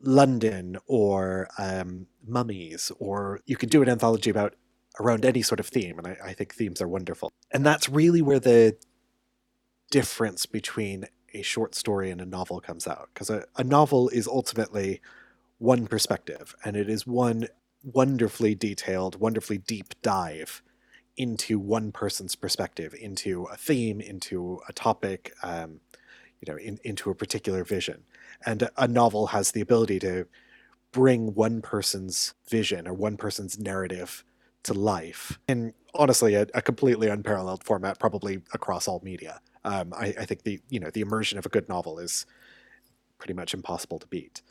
London 0.02 0.76
or 0.86 1.48
um, 1.58 2.06
mummies, 2.26 2.92
or 2.98 3.40
you 3.46 3.56
could 3.56 3.70
do 3.70 3.82
an 3.82 3.88
anthology 3.88 4.30
about 4.30 4.54
around 5.00 5.24
any 5.24 5.42
sort 5.42 5.60
of 5.60 5.66
theme. 5.66 5.98
And 5.98 6.06
I, 6.06 6.16
I 6.24 6.32
think 6.32 6.54
themes 6.54 6.80
are 6.80 6.88
wonderful. 6.88 7.32
And 7.50 7.64
that's 7.64 7.88
really 7.88 8.22
where 8.22 8.40
the 8.40 8.76
difference 9.90 10.46
between 10.46 11.06
a 11.34 11.42
short 11.42 11.74
story 11.74 12.10
and 12.10 12.20
a 12.20 12.26
novel 12.26 12.60
comes 12.60 12.86
out 12.86 13.10
because 13.12 13.30
a, 13.30 13.44
a 13.56 13.64
novel 13.64 14.08
is 14.08 14.26
ultimately 14.26 15.00
one 15.58 15.86
perspective 15.86 16.54
and 16.64 16.76
it 16.76 16.88
is 16.88 17.06
one 17.06 17.46
wonderfully 17.82 18.54
detailed 18.54 19.18
wonderfully 19.20 19.58
deep 19.58 19.94
dive 20.02 20.62
into 21.16 21.58
one 21.58 21.92
person's 21.92 22.34
perspective 22.34 22.94
into 23.00 23.44
a 23.44 23.56
theme 23.56 24.00
into 24.00 24.60
a 24.68 24.72
topic 24.72 25.32
um, 25.42 25.80
you 26.40 26.52
know 26.52 26.58
in, 26.58 26.78
into 26.84 27.10
a 27.10 27.14
particular 27.14 27.64
vision. 27.64 28.02
And 28.44 28.68
a, 28.76 28.86
novel 28.86 29.28
has 29.28 29.52
the 29.52 29.60
ability 29.60 29.98
to 30.00 30.26
bring 30.92 31.34
one 31.34 31.62
person's 31.62 32.34
vision 32.48 32.86
or 32.86 32.94
one 32.94 33.16
person's 33.16 33.58
narrative 33.58 34.24
to 34.64 34.74
life 34.74 35.38
in 35.48 35.72
honestly 35.94 36.34
a, 36.34 36.46
a 36.54 36.62
completely 36.62 37.08
unparalleled 37.08 37.64
format 37.64 37.98
probably 37.98 38.42
across 38.52 38.88
all 38.88 39.00
media. 39.02 39.40
Um, 39.64 39.92
I, 39.94 40.14
I 40.20 40.24
think 40.24 40.42
the 40.42 40.60
you 40.68 40.80
know 40.80 40.90
the 40.90 41.00
immersion 41.00 41.38
of 41.38 41.46
a 41.46 41.48
good 41.48 41.68
novel 41.68 41.98
is 41.98 42.26
pretty 43.18 43.34
much 43.34 43.54
impossible 43.54 43.98
to 43.98 44.06
beat. 44.06 44.42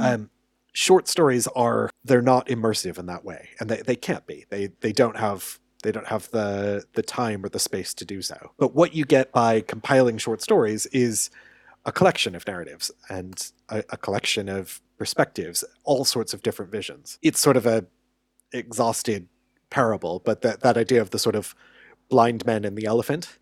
Um, 0.00 0.30
short 0.74 1.08
stories 1.08 1.46
are 1.56 1.90
they're 2.04 2.22
not 2.22 2.46
immersive 2.48 2.98
in 2.98 3.06
that 3.06 3.24
way, 3.24 3.48
and 3.58 3.70
they, 3.70 3.80
they 3.80 3.96
can't 3.96 4.26
be. 4.26 4.44
They 4.50 4.68
they 4.80 4.92
don't 4.92 5.16
have 5.16 5.58
they 5.82 5.92
don't 5.92 6.08
have 6.08 6.30
the 6.30 6.84
the 6.92 7.02
time 7.02 7.44
or 7.44 7.48
the 7.48 7.58
space 7.58 7.94
to 7.94 8.04
do 8.04 8.20
so. 8.20 8.52
But 8.58 8.74
what 8.74 8.94
you 8.94 9.06
get 9.06 9.32
by 9.32 9.62
compiling 9.62 10.18
short 10.18 10.42
stories 10.42 10.84
is 10.86 11.30
a 11.86 11.92
collection 11.92 12.34
of 12.34 12.46
narratives 12.46 12.90
and 13.08 13.50
a, 13.70 13.82
a 13.90 13.96
collection 13.96 14.48
of 14.48 14.82
perspectives, 14.98 15.64
all 15.84 16.04
sorts 16.04 16.34
of 16.34 16.42
different 16.42 16.70
visions. 16.70 17.18
It's 17.22 17.40
sort 17.40 17.56
of 17.56 17.66
a 17.66 17.86
exhausted 18.52 19.28
parable, 19.70 20.20
but 20.24 20.42
that 20.42 20.60
that 20.60 20.76
idea 20.76 21.00
of 21.00 21.10
the 21.10 21.18
sort 21.18 21.36
of 21.36 21.54
blind 22.10 22.44
man 22.46 22.64
and 22.66 22.76
the 22.76 22.84
elephant 22.86 23.38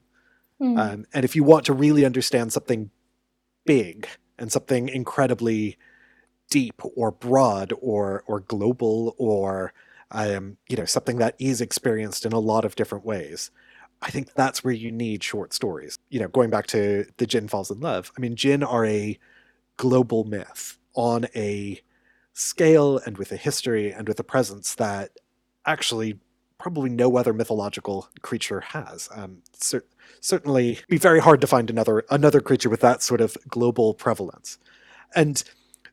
Mm. 0.61 0.79
um, 0.79 1.07
and 1.13 1.25
if 1.25 1.35
you 1.35 1.43
want 1.43 1.65
to 1.67 1.73
really 1.73 2.05
understand 2.05 2.53
something 2.53 2.91
big 3.67 4.07
and 4.39 4.53
something 4.53 4.89
incredibly 4.89 5.77
deep 6.53 6.83
or 6.97 7.11
broad 7.11 7.73
or 7.81 8.23
or 8.27 8.41
global 8.41 9.15
or 9.17 9.73
um, 10.11 10.59
you 10.69 10.77
know 10.77 10.85
something 10.85 11.17
that 11.17 11.35
is 11.39 11.63
experienced 11.63 12.27
in 12.27 12.33
a 12.33 12.39
lot 12.39 12.67
of 12.67 12.77
different 12.77 13.07
ways, 13.07 13.51
I 14.03 14.11
think 14.11 14.35
that's 14.35 14.63
where 14.63 14.75
you 14.75 14.93
need 14.93 15.25
short 15.25 15.55
stories. 15.55 15.99
You 16.11 16.21
know, 16.21 16.29
going 16.29 16.51
back 16.51 16.67
to 16.69 17.07
the 17.17 17.27
Djinn 17.27 17.49
falls 17.49 17.71
in 17.71 17.81
love. 17.81 18.13
I 18.17 18.21
mean, 18.21 18.37
Jinn 18.37 18.63
are 18.63 18.85
a 18.85 19.19
global 19.79 20.25
myth 20.25 20.79
on 20.95 21.25
a 21.35 21.81
scale 22.35 23.01
and 23.07 23.17
with 23.17 23.33
a 23.33 23.37
history 23.37 23.91
and 23.91 24.07
with 24.07 24.21
a 24.21 24.25
presence 24.25 24.75
that 24.75 25.13
actually 25.65 26.19
probably 26.59 26.91
no 26.91 27.17
other 27.17 27.33
mythological 27.33 28.09
creature 28.21 28.61
has. 28.61 29.09
Um, 29.15 29.39
cer- 29.55 29.87
certainly, 30.21 30.81
be 30.87 30.99
very 30.99 31.21
hard 31.21 31.41
to 31.41 31.47
find 31.47 31.71
another 31.71 32.05
another 32.11 32.43
creature 32.43 32.69
with 32.69 32.81
that 32.81 33.03
sort 33.03 33.23
of 33.23 33.39
global 33.49 33.95
prevalence. 33.95 34.59
And 35.15 35.43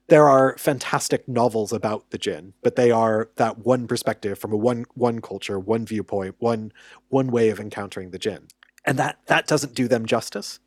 there 0.09 0.27
are 0.27 0.57
fantastic 0.57 1.27
novels 1.27 1.71
about 1.71 2.09
the 2.11 2.17
jinn, 2.17 2.53
but 2.61 2.75
they 2.75 2.91
are 2.91 3.29
that 3.35 3.59
one 3.59 3.87
perspective 3.87 4.37
from 4.37 4.51
a 4.51 4.57
one 4.57 4.85
one 4.95 5.21
culture, 5.21 5.59
one 5.59 5.85
viewpoint, 5.85 6.35
one 6.39 6.71
one 7.09 7.27
way 7.31 7.49
of 7.49 7.59
encountering 7.59 8.11
the 8.11 8.19
jinn. 8.19 8.47
and 8.85 8.97
that 8.97 9.19
that 9.27 9.47
doesn't 9.47 9.73
do 9.75 9.87
them 9.87 10.05
justice. 10.05 10.59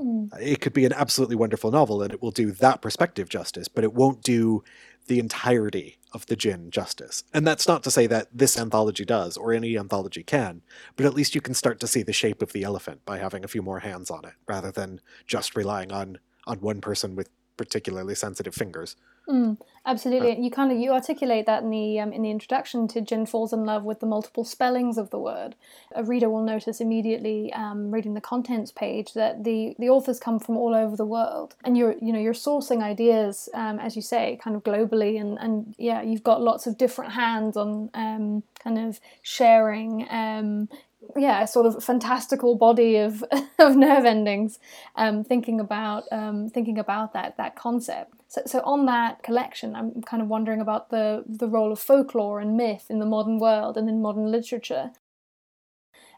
Mm. 0.00 0.28
It 0.40 0.60
could 0.60 0.72
be 0.72 0.86
an 0.86 0.92
absolutely 0.92 1.36
wonderful 1.36 1.70
novel, 1.70 2.02
and 2.02 2.12
it 2.12 2.20
will 2.22 2.30
do 2.32 2.50
that 2.52 2.82
perspective 2.82 3.28
justice, 3.28 3.68
but 3.68 3.84
it 3.84 3.94
won't 3.94 4.22
do 4.22 4.64
the 5.06 5.18
entirety 5.18 5.98
of 6.12 6.26
the 6.26 6.36
Jinn 6.36 6.70
justice. 6.70 7.24
And 7.32 7.46
that's 7.46 7.68
not 7.68 7.82
to 7.84 7.90
say 7.90 8.06
that 8.06 8.28
this 8.32 8.58
anthology 8.58 9.04
does, 9.04 9.36
or 9.36 9.52
any 9.52 9.78
anthology 9.78 10.22
can, 10.22 10.62
but 10.96 11.06
at 11.06 11.14
least 11.14 11.34
you 11.34 11.40
can 11.40 11.54
start 11.54 11.78
to 11.80 11.86
see 11.86 12.02
the 12.02 12.12
shape 12.12 12.42
of 12.42 12.52
the 12.52 12.64
elephant 12.64 13.04
by 13.04 13.18
having 13.18 13.44
a 13.44 13.48
few 13.48 13.62
more 13.62 13.80
hands 13.80 14.10
on 14.10 14.24
it, 14.24 14.34
rather 14.48 14.72
than 14.72 15.00
just 15.26 15.54
relying 15.56 15.92
on 15.92 16.18
on 16.46 16.60
one 16.60 16.80
person 16.80 17.14
with 17.16 17.30
particularly 17.56 18.14
sensitive 18.14 18.54
fingers. 18.54 18.96
Mm, 19.28 19.56
absolutely, 19.86 20.38
you 20.38 20.50
kind 20.50 20.70
of 20.70 20.78
you 20.78 20.92
articulate 20.92 21.46
that 21.46 21.62
in 21.62 21.70
the 21.70 21.98
um, 21.98 22.12
in 22.12 22.20
the 22.20 22.30
introduction 22.30 22.86
to 22.88 23.00
Djinn 23.00 23.24
falls 23.24 23.54
in 23.54 23.64
love 23.64 23.82
with 23.82 24.00
the 24.00 24.06
multiple 24.06 24.44
spellings 24.44 24.98
of 24.98 25.08
the 25.08 25.18
word. 25.18 25.54
A 25.94 26.04
reader 26.04 26.28
will 26.28 26.42
notice 26.42 26.78
immediately, 26.78 27.50
um, 27.54 27.90
reading 27.90 28.12
the 28.12 28.20
contents 28.20 28.70
page, 28.70 29.14
that 29.14 29.44
the 29.44 29.74
the 29.78 29.88
authors 29.88 30.20
come 30.20 30.38
from 30.38 30.58
all 30.58 30.74
over 30.74 30.94
the 30.94 31.06
world, 31.06 31.54
and 31.64 31.78
you're 31.78 31.94
you 32.02 32.12
know 32.12 32.18
you're 32.18 32.34
sourcing 32.34 32.82
ideas, 32.82 33.48
um, 33.54 33.78
as 33.78 33.96
you 33.96 34.02
say, 34.02 34.38
kind 34.42 34.56
of 34.56 34.62
globally, 34.62 35.18
and 35.18 35.38
and 35.38 35.74
yeah, 35.78 36.02
you've 36.02 36.24
got 36.24 36.42
lots 36.42 36.66
of 36.66 36.76
different 36.76 37.12
hands 37.12 37.56
on 37.56 37.88
um, 37.94 38.42
kind 38.58 38.78
of 38.78 39.00
sharing 39.22 40.06
um, 40.10 40.68
yeah, 41.16 41.44
sort 41.44 41.66
of 41.66 41.82
fantastical 41.82 42.56
body 42.56 42.96
of, 42.96 43.24
of 43.58 43.76
nerve 43.76 44.04
endings, 44.04 44.58
um, 44.96 45.24
thinking 45.24 45.60
about 45.60 46.04
um, 46.12 46.48
thinking 46.48 46.78
about 46.78 47.12
that 47.12 47.36
that 47.36 47.56
concept. 47.56 48.12
So, 48.28 48.42
so 48.46 48.60
on 48.64 48.86
that 48.86 49.22
collection, 49.22 49.76
I'm 49.76 50.02
kind 50.02 50.22
of 50.22 50.28
wondering 50.28 50.60
about 50.60 50.90
the 50.90 51.24
the 51.26 51.48
role 51.48 51.72
of 51.72 51.78
folklore 51.78 52.40
and 52.40 52.56
myth 52.56 52.86
in 52.88 52.98
the 52.98 53.06
modern 53.06 53.38
world 53.38 53.76
and 53.76 53.88
in 53.88 54.02
modern 54.02 54.30
literature, 54.30 54.92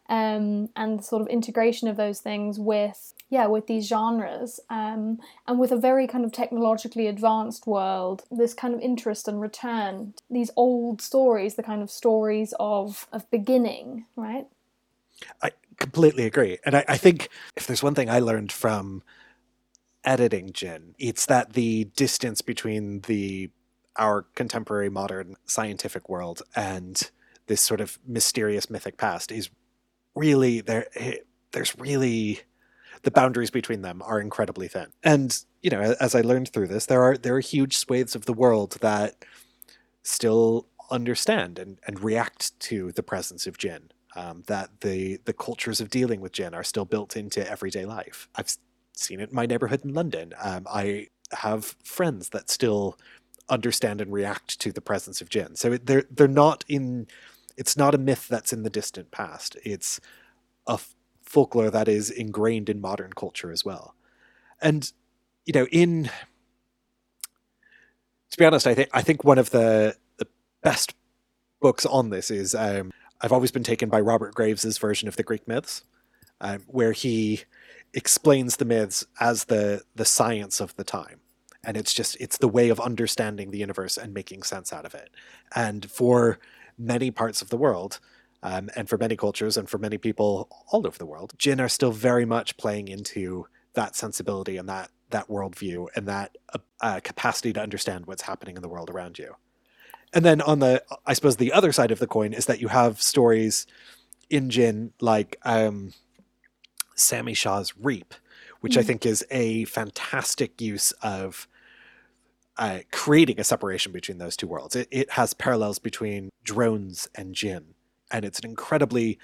um, 0.09 0.69
and 0.77 0.99
the 0.99 1.03
sort 1.03 1.23
of 1.23 1.29
integration 1.29 1.89
of 1.89 1.97
those 1.97 2.21
things 2.21 2.59
with 2.59 3.13
yeah 3.29 3.47
with 3.47 3.67
these 3.67 3.89
genres 3.89 4.61
um, 4.71 5.19
and 5.47 5.59
with 5.59 5.73
a 5.73 5.77
very 5.77 6.07
kind 6.07 6.25
of 6.25 6.33
technologically 6.33 7.07
advanced 7.07 7.67
world 7.67 8.25
this 8.31 8.55
kind 8.55 8.75
of 8.75 8.81
interest 8.81 9.27
and 9.29 9.41
return 9.41 10.15
these 10.31 10.51
old 10.57 11.01
stories 11.01 11.57
the 11.57 11.63
kind 11.63 11.83
of 11.83 11.91
stories 11.91 12.55
of 12.61 13.07
of 13.13 13.29
beginning 13.31 14.05
right 14.15 14.47
I 15.43 15.51
completely 15.79 16.25
agree. 16.25 16.59
And 16.65 16.77
I, 16.77 16.85
I, 16.89 16.97
think 16.97 17.29
if 17.57 17.67
there's 17.67 17.83
one 17.83 17.95
thing 17.95 18.11
I 18.11 18.19
learned 18.19 18.53
from 18.53 19.03
editing 20.05 20.51
Djinn, 20.53 20.95
it's 20.99 21.27
that 21.27 21.53
the 21.55 21.85
distance 21.97 22.43
between 22.43 23.01
the 23.03 23.51
our 23.97 24.23
contemporary 24.35 24.91
modern 24.91 25.37
scientific 25.47 26.09
world 26.09 26.43
and 26.55 27.11
this 27.47 27.63
sort 27.63 27.81
of 27.81 27.99
mysterious 28.07 28.69
mythic 28.69 28.99
past 28.99 29.33
is 29.33 29.49
really 30.15 30.61
there 30.61 30.87
eh, 30.97 31.17
there's 31.53 31.79
really 31.79 32.41
the 33.03 33.11
boundaries 33.11 33.51
between 33.51 33.83
them 33.83 34.03
are 34.03 34.21
incredibly 34.21 34.69
thin. 34.69 34.89
And, 35.03 35.39
you 35.63 35.71
know, 35.71 35.81
as 36.01 36.15
I 36.15 36.23
learned 36.23 36.49
through 36.49 36.69
this, 36.69 36.87
there 36.87 37.03
are 37.03 37.17
there 37.17 37.37
are 37.37 37.41
huge 37.41 37.77
swathes 37.77 38.15
of 38.15 38.27
the 38.27 38.33
world 38.33 38.79
that 38.81 39.25
still 40.03 40.69
understand 40.91 41.59
and, 41.59 41.79
and 41.87 42.03
react 42.03 42.59
to 42.61 42.93
the 42.93 43.03
presence 43.03 43.47
of 43.47 43.59
Jinn 43.59 43.91
um, 44.17 44.43
that 44.47 44.81
the 44.81 45.21
the 45.25 45.33
cultures 45.33 45.81
of 45.81 45.91
dealing 45.91 46.21
with 46.21 46.33
jinn 46.33 46.55
are 46.55 46.65
still 46.65 46.85
built 46.85 47.17
into 47.17 47.49
everyday 47.49 47.85
life. 47.85 48.29
I've 48.35 48.57
seen 48.95 49.21
it 49.21 49.31
in 49.31 49.35
my 49.37 49.47
neighborhood 49.47 49.85
in 49.85 49.95
London. 49.95 50.33
Um, 50.43 50.67
I 50.69 51.09
have 51.33 51.77
friends 51.85 52.31
that 52.31 52.51
still 52.51 52.99
understand 53.49 54.01
and 54.01 54.13
react 54.13 54.59
to 54.61 54.73
the 54.73 54.81
presence 54.81 55.21
of 55.21 55.29
jinn. 55.29 55.55
So 55.57 55.77
they're 55.77 56.05
they're 56.11 56.29
not 56.29 56.65
in. 56.69 57.07
It's 57.57 57.77
not 57.77 57.95
a 57.95 57.99
myth 57.99 58.29
that's 58.29 58.53
in 58.53 58.65
the 58.65 58.71
distant 58.71 59.11
past. 59.11 59.57
It's 59.65 60.01
a 60.67 60.79
folklore 61.23 61.71
that 61.71 61.89
is 61.89 62.11
ingrained 62.11 62.69
in 62.69 62.81
modern 62.81 63.13
culture 63.13 63.51
as 63.51 63.65
well. 63.65 63.95
And 64.61 64.91
you 65.45 65.53
know, 65.53 65.67
in 65.67 66.11
to 68.31 68.39
be 68.39 68.45
honest, 68.45 68.67
I 68.67 68.75
think 68.75 68.91
I 68.93 69.03
think 69.03 69.25
one 69.25 69.39
of 69.39 69.51
the 69.51 69.97
the 70.19 70.27
best 70.63 70.95
books 71.61 71.87
on 71.87 72.11
this 72.11 72.31
is 72.31 72.55
um, 72.55 72.93
I've 73.21 73.33
always 73.33 73.51
been 73.51 73.63
taken 73.63 73.89
by 73.89 74.01
Robert 74.01 74.35
Graves's 74.35 74.79
version 74.79 75.09
of 75.09 75.17
the 75.17 75.23
Greek 75.23 75.47
myths, 75.49 75.83
um, 76.41 76.63
where 76.67 76.93
he 76.93 77.43
explains 77.95 78.57
the 78.57 78.65
myths 78.65 79.05
as 79.21 79.45
the 79.45 79.83
the 79.95 80.05
science 80.05 80.61
of 80.61 80.77
the 80.77 80.85
time, 80.85 81.21
and 81.65 81.77
it's 81.77 81.95
just 81.95 82.17
it's 82.21 82.39
the 82.39 82.49
way 82.49 82.69
of 82.69 82.81
understanding 82.81 83.51
the 83.51 83.59
universe 83.59 83.97
and 83.97 84.13
making 84.13 84.43
sense 84.43 84.73
out 84.73 84.85
of 84.85 84.95
it. 84.95 85.11
And 85.55 85.91
for 85.91 86.39
many 86.79 87.11
parts 87.11 87.41
of 87.41 87.49
the 87.49 87.57
world, 87.57 88.01
um, 88.43 88.69
and 88.77 88.89
for 88.89 88.99
many 88.99 89.17
cultures, 89.17 89.57
and 89.57 89.69
for 89.69 89.79
many 89.79 89.99
people 89.99 90.49
all 90.71 90.87
over 90.87 90.99
the 90.99 91.07
world, 91.07 91.33
Jinn 91.39 91.61
are 91.61 91.69
still 91.69 91.93
very 91.93 92.27
much 92.27 92.57
playing 92.57 92.89
into 92.89 93.47
that 93.75 93.97
sensibility 93.97 94.57
and 94.57 94.69
that 94.69 94.91
that 95.11 95.29
worldview 95.29 95.87
and 95.95 96.07
that 96.09 96.37
uh, 96.81 97.01
capacity 97.03 97.53
to 97.53 97.63
understand 97.63 98.07
what's 98.07 98.23
happening 98.23 98.57
in 98.57 98.63
the 98.63 98.69
world 98.69 98.91
around 98.91 99.19
you. 99.19 99.35
And 100.13 100.25
then 100.25 100.41
on 100.41 100.61
the, 100.61 100.83
I 101.05 101.13
suppose 101.13 101.37
the 101.37 101.53
other 101.53 101.73
side 101.73 101.91
of 101.91 101.99
the 101.99 102.07
coin 102.07 102.33
is 102.33 102.47
that 102.47 102.61
you 102.61 102.69
have 102.69 103.03
stories 103.03 103.67
in 104.31 104.51
Jinn 104.51 104.93
like 105.01 105.37
um, 105.45 105.93
Sami 106.95 107.35
Shah's 107.35 107.77
Reap, 107.77 108.15
which 108.61 108.75
mm. 108.75 108.79
I 108.79 108.83
think 108.83 109.05
is 109.05 109.25
a 109.31 109.65
fantastic 109.65 110.61
use 110.61 110.93
of 111.03 111.49
uh, 112.57 112.81
creating 112.91 113.39
a 113.39 113.45
separation 113.45 113.93
between 113.93 114.19
those 114.19 114.37
two 114.37 114.47
worlds. 114.47 114.75
It, 114.75 114.89
it 114.91 115.11
has 115.13 115.35
parallels 115.35 115.79
between 115.79 116.31
drones 116.43 117.09
and 117.15 117.35
Jinn, 117.35 117.75
and 118.11 118.25
it's 118.25 118.39
an 118.39 118.49
incredibly 118.49 119.19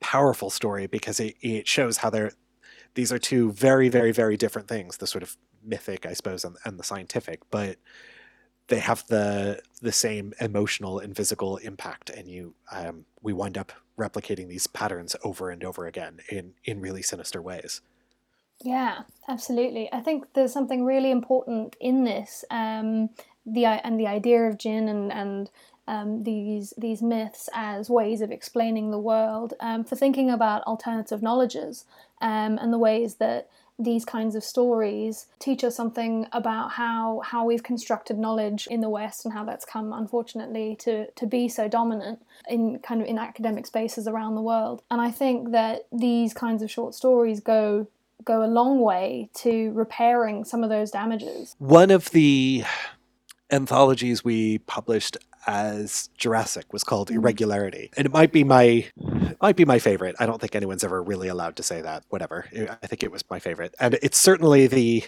powerful 0.00 0.50
story 0.50 0.86
because 0.86 1.20
it, 1.20 1.36
it 1.40 1.68
shows 1.68 1.98
how 1.98 2.10
they're 2.10 2.32
these 2.94 3.12
are 3.12 3.18
two 3.18 3.52
very, 3.52 3.88
very, 3.88 4.12
very 4.12 4.36
different 4.36 4.68
things. 4.68 4.98
The 4.98 5.06
sort 5.06 5.22
of 5.22 5.36
mythic, 5.64 6.04
I 6.04 6.12
suppose, 6.12 6.44
and, 6.44 6.56
and 6.64 6.78
the 6.78 6.84
scientific, 6.84 7.40
but 7.50 7.78
they 8.72 8.78
have 8.78 9.06
the 9.08 9.60
the 9.82 9.92
same 9.92 10.32
emotional 10.40 10.98
and 10.98 11.14
physical 11.14 11.58
impact, 11.58 12.08
and 12.08 12.26
you 12.26 12.54
um, 12.70 13.04
we 13.20 13.34
wind 13.34 13.58
up 13.58 13.70
replicating 13.98 14.48
these 14.48 14.66
patterns 14.66 15.14
over 15.22 15.50
and 15.50 15.62
over 15.62 15.86
again 15.86 16.20
in 16.30 16.54
in 16.64 16.80
really 16.80 17.02
sinister 17.02 17.42
ways. 17.42 17.82
Yeah, 18.64 19.02
absolutely. 19.28 19.92
I 19.92 20.00
think 20.00 20.32
there's 20.32 20.54
something 20.54 20.86
really 20.86 21.10
important 21.10 21.76
in 21.80 22.04
this, 22.04 22.46
um, 22.50 23.10
the 23.44 23.66
and 23.66 24.00
the 24.00 24.06
idea 24.06 24.40
of 24.48 24.56
Jinn 24.56 24.88
and 24.88 25.12
and 25.12 25.50
um, 25.86 26.22
these 26.22 26.72
these 26.78 27.02
myths 27.02 27.50
as 27.52 27.90
ways 27.90 28.22
of 28.22 28.30
explaining 28.30 28.90
the 28.90 28.98
world, 28.98 29.52
um, 29.60 29.84
for 29.84 29.96
thinking 29.96 30.30
about 30.30 30.62
alternative 30.62 31.20
knowledges 31.20 31.84
um, 32.22 32.56
and 32.56 32.72
the 32.72 32.78
ways 32.78 33.16
that 33.16 33.50
these 33.84 34.04
kinds 34.04 34.34
of 34.34 34.44
stories 34.44 35.26
teach 35.38 35.64
us 35.64 35.74
something 35.74 36.26
about 36.32 36.72
how 36.72 37.22
how 37.24 37.44
we've 37.44 37.62
constructed 37.62 38.18
knowledge 38.18 38.66
in 38.70 38.80
the 38.80 38.88
West 38.88 39.24
and 39.24 39.34
how 39.34 39.44
that's 39.44 39.64
come 39.64 39.92
unfortunately 39.92 40.76
to 40.80 41.10
to 41.12 41.26
be 41.26 41.48
so 41.48 41.68
dominant 41.68 42.20
in 42.48 42.78
kind 42.80 43.00
of 43.00 43.06
in 43.06 43.18
academic 43.18 43.66
spaces 43.66 44.06
around 44.06 44.34
the 44.34 44.42
world. 44.42 44.82
And 44.90 45.00
I 45.00 45.10
think 45.10 45.52
that 45.52 45.86
these 45.92 46.34
kinds 46.34 46.62
of 46.62 46.70
short 46.70 46.94
stories 46.94 47.40
go 47.40 47.86
go 48.24 48.44
a 48.44 48.46
long 48.46 48.80
way 48.80 49.28
to 49.34 49.72
repairing 49.72 50.44
some 50.44 50.62
of 50.62 50.70
those 50.70 50.90
damages. 50.90 51.56
One 51.58 51.90
of 51.90 52.10
the 52.10 52.64
anthologies 53.50 54.24
we 54.24 54.58
published 54.58 55.16
as 55.46 56.08
Jurassic 56.16 56.72
was 56.72 56.84
called 56.84 57.10
mm. 57.10 57.16
Irregularity, 57.16 57.90
and 57.96 58.06
it 58.06 58.12
might 58.12 58.32
be 58.32 58.44
my 58.44 58.86
might 59.40 59.56
be 59.56 59.64
my 59.64 59.78
favorite. 59.78 60.16
I 60.18 60.26
don't 60.26 60.40
think 60.40 60.54
anyone's 60.54 60.84
ever 60.84 61.02
really 61.02 61.28
allowed 61.28 61.56
to 61.56 61.62
say 61.62 61.80
that. 61.80 62.04
Whatever. 62.08 62.46
I 62.82 62.86
think 62.86 63.02
it 63.02 63.10
was 63.10 63.24
my 63.30 63.38
favorite, 63.38 63.74
and 63.80 63.94
it's 64.02 64.18
certainly 64.18 64.66
the. 64.66 65.04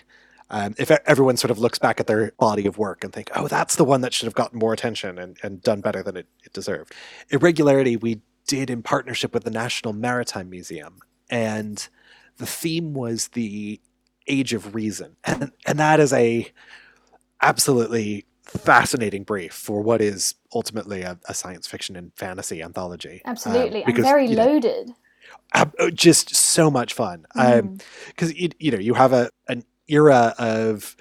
Um, 0.51 0.75
if 0.77 0.91
everyone 0.91 1.39
sort 1.39 1.51
of 1.51 1.59
looks 1.59 1.79
back 1.79 2.01
at 2.01 2.07
their 2.07 2.31
body 2.39 2.67
of 2.67 2.77
work 2.77 3.03
and 3.03 3.11
think, 3.15 3.31
oh, 3.35 3.49
that's 3.49 3.77
the 3.77 3.85
one 3.85 4.03
that 4.03 4.13
should 4.13 4.27
have 4.27 4.35
gotten 4.35 4.59
more 4.59 4.75
attention 4.75 5.19
and, 5.19 5.39
and 5.43 5.63
done 5.63 5.81
better 5.81 6.03
than 6.03 6.19
it, 6.19 6.27
it 6.45 6.53
deserved. 6.53 6.93
Irregularity 7.31 7.97
we 7.97 8.21
did 8.47 8.69
in 8.69 8.83
partnership 8.83 9.33
with 9.33 9.45
the 9.45 9.51
National 9.51 9.95
Maritime 9.95 10.51
Museum, 10.51 10.99
and 11.31 11.89
the 12.37 12.47
theme 12.47 12.93
was 12.93 13.29
the 13.29 13.81
age 14.27 14.53
of 14.53 14.75
reason, 14.75 15.17
and 15.25 15.51
and 15.67 15.79
that 15.79 15.99
is 15.99 16.13
a 16.13 16.53
absolutely 17.41 18.27
fascinating 18.45 19.25
brief 19.25 19.53
for 19.53 19.81
what 19.81 20.01
is 20.01 20.35
ultimately 20.55 21.03
a, 21.03 21.19
a 21.29 21.35
science 21.35 21.67
fiction 21.67 21.97
and 21.97 22.13
fantasy 22.15 22.63
anthology. 22.63 23.23
Absolutely, 23.25 23.83
um, 23.83 23.87
because, 23.87 24.05
and 24.05 24.13
very 24.13 24.29
loaded. 24.29 24.89
Know, 24.89 24.95
uh, 25.53 25.91
just 25.91 26.35
so 26.35 26.71
much 26.71 26.95
fun. 26.95 27.27
Because 27.35 28.33
mm. 28.33 28.45
um, 28.45 28.53
you 28.59 28.71
know 28.71 28.79
you 28.79 28.95
have 28.95 29.13
a 29.13 29.31
an 29.49 29.65
era 29.89 30.35
of 30.39 30.97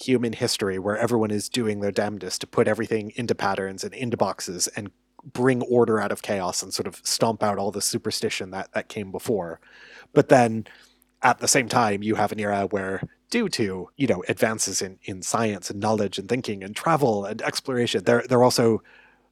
human 0.00 0.32
history 0.32 0.78
where 0.78 0.96
everyone 0.96 1.30
is 1.30 1.48
doing 1.48 1.80
their 1.80 1.92
damnedest 1.92 2.40
to 2.42 2.46
put 2.46 2.68
everything 2.68 3.12
into 3.16 3.34
patterns 3.34 3.82
and 3.82 3.94
into 3.94 4.16
boxes 4.16 4.66
and 4.68 4.90
bring 5.24 5.62
order 5.62 5.98
out 5.98 6.12
of 6.12 6.22
chaos 6.22 6.62
and 6.62 6.72
sort 6.74 6.86
of 6.86 7.00
stomp 7.02 7.42
out 7.42 7.58
all 7.58 7.70
the 7.70 7.80
superstition 7.80 8.50
that 8.50 8.72
that 8.72 8.88
came 8.88 9.10
before. 9.10 9.60
But 10.12 10.28
then 10.28 10.66
at 11.22 11.38
the 11.38 11.48
same 11.48 11.68
time, 11.68 12.02
you 12.02 12.14
have 12.14 12.32
an 12.32 12.40
era 12.40 12.66
where 12.70 13.02
due 13.30 13.48
to 13.48 13.88
you 13.96 14.06
know 14.06 14.22
advances 14.28 14.80
in 14.80 14.98
in 15.04 15.22
science 15.22 15.70
and 15.70 15.80
knowledge 15.80 16.18
and 16.18 16.28
thinking 16.28 16.62
and 16.62 16.76
travel 16.76 17.24
and 17.24 17.42
exploration 17.42 18.04
they're 18.04 18.24
they're 18.28 18.44
also 18.44 18.82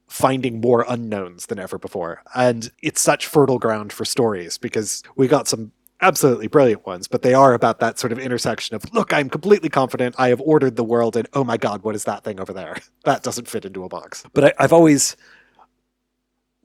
finding 0.07 0.61
more 0.61 0.85
unknowns 0.89 1.47
than 1.47 1.59
ever 1.59 1.79
before. 1.79 2.23
And 2.35 2.71
it's 2.83 3.01
such 3.01 3.27
fertile 3.27 3.59
ground 3.59 3.93
for 3.93 4.05
stories 4.05 4.59
because 4.59 5.03
we 5.17 5.29
got 5.29 5.49
some 5.49 5.73
absolutely 6.01 6.49
brilliant 6.49 6.87
ones, 6.87 7.09
but 7.09 7.23
they 7.23 7.35
are 7.35 7.55
about 7.55 7.81
that 7.81 7.99
sort 7.99 8.13
of 8.13 8.19
intersection 8.19 8.77
of 8.77 8.93
look, 8.93 9.13
I'm 9.13 9.31
completely 9.31 9.69
confident, 9.69 10.15
I 10.19 10.29
have 10.29 10.41
ordered 10.41 10.77
the 10.77 10.85
world, 10.85 11.17
and 11.17 11.27
oh 11.33 11.45
my 11.45 11.57
god, 11.57 11.83
what 11.83 11.95
is 11.95 12.05
that 12.05 12.25
thing 12.25 12.41
over 12.41 12.53
there? 12.53 12.77
That 13.05 13.23
doesn't 13.23 13.49
fit 13.49 13.67
into 13.67 13.85
a 13.85 13.89
box. 13.89 14.25
But 14.33 14.45
I, 14.45 14.53
I've 14.59 14.73
always 14.73 15.15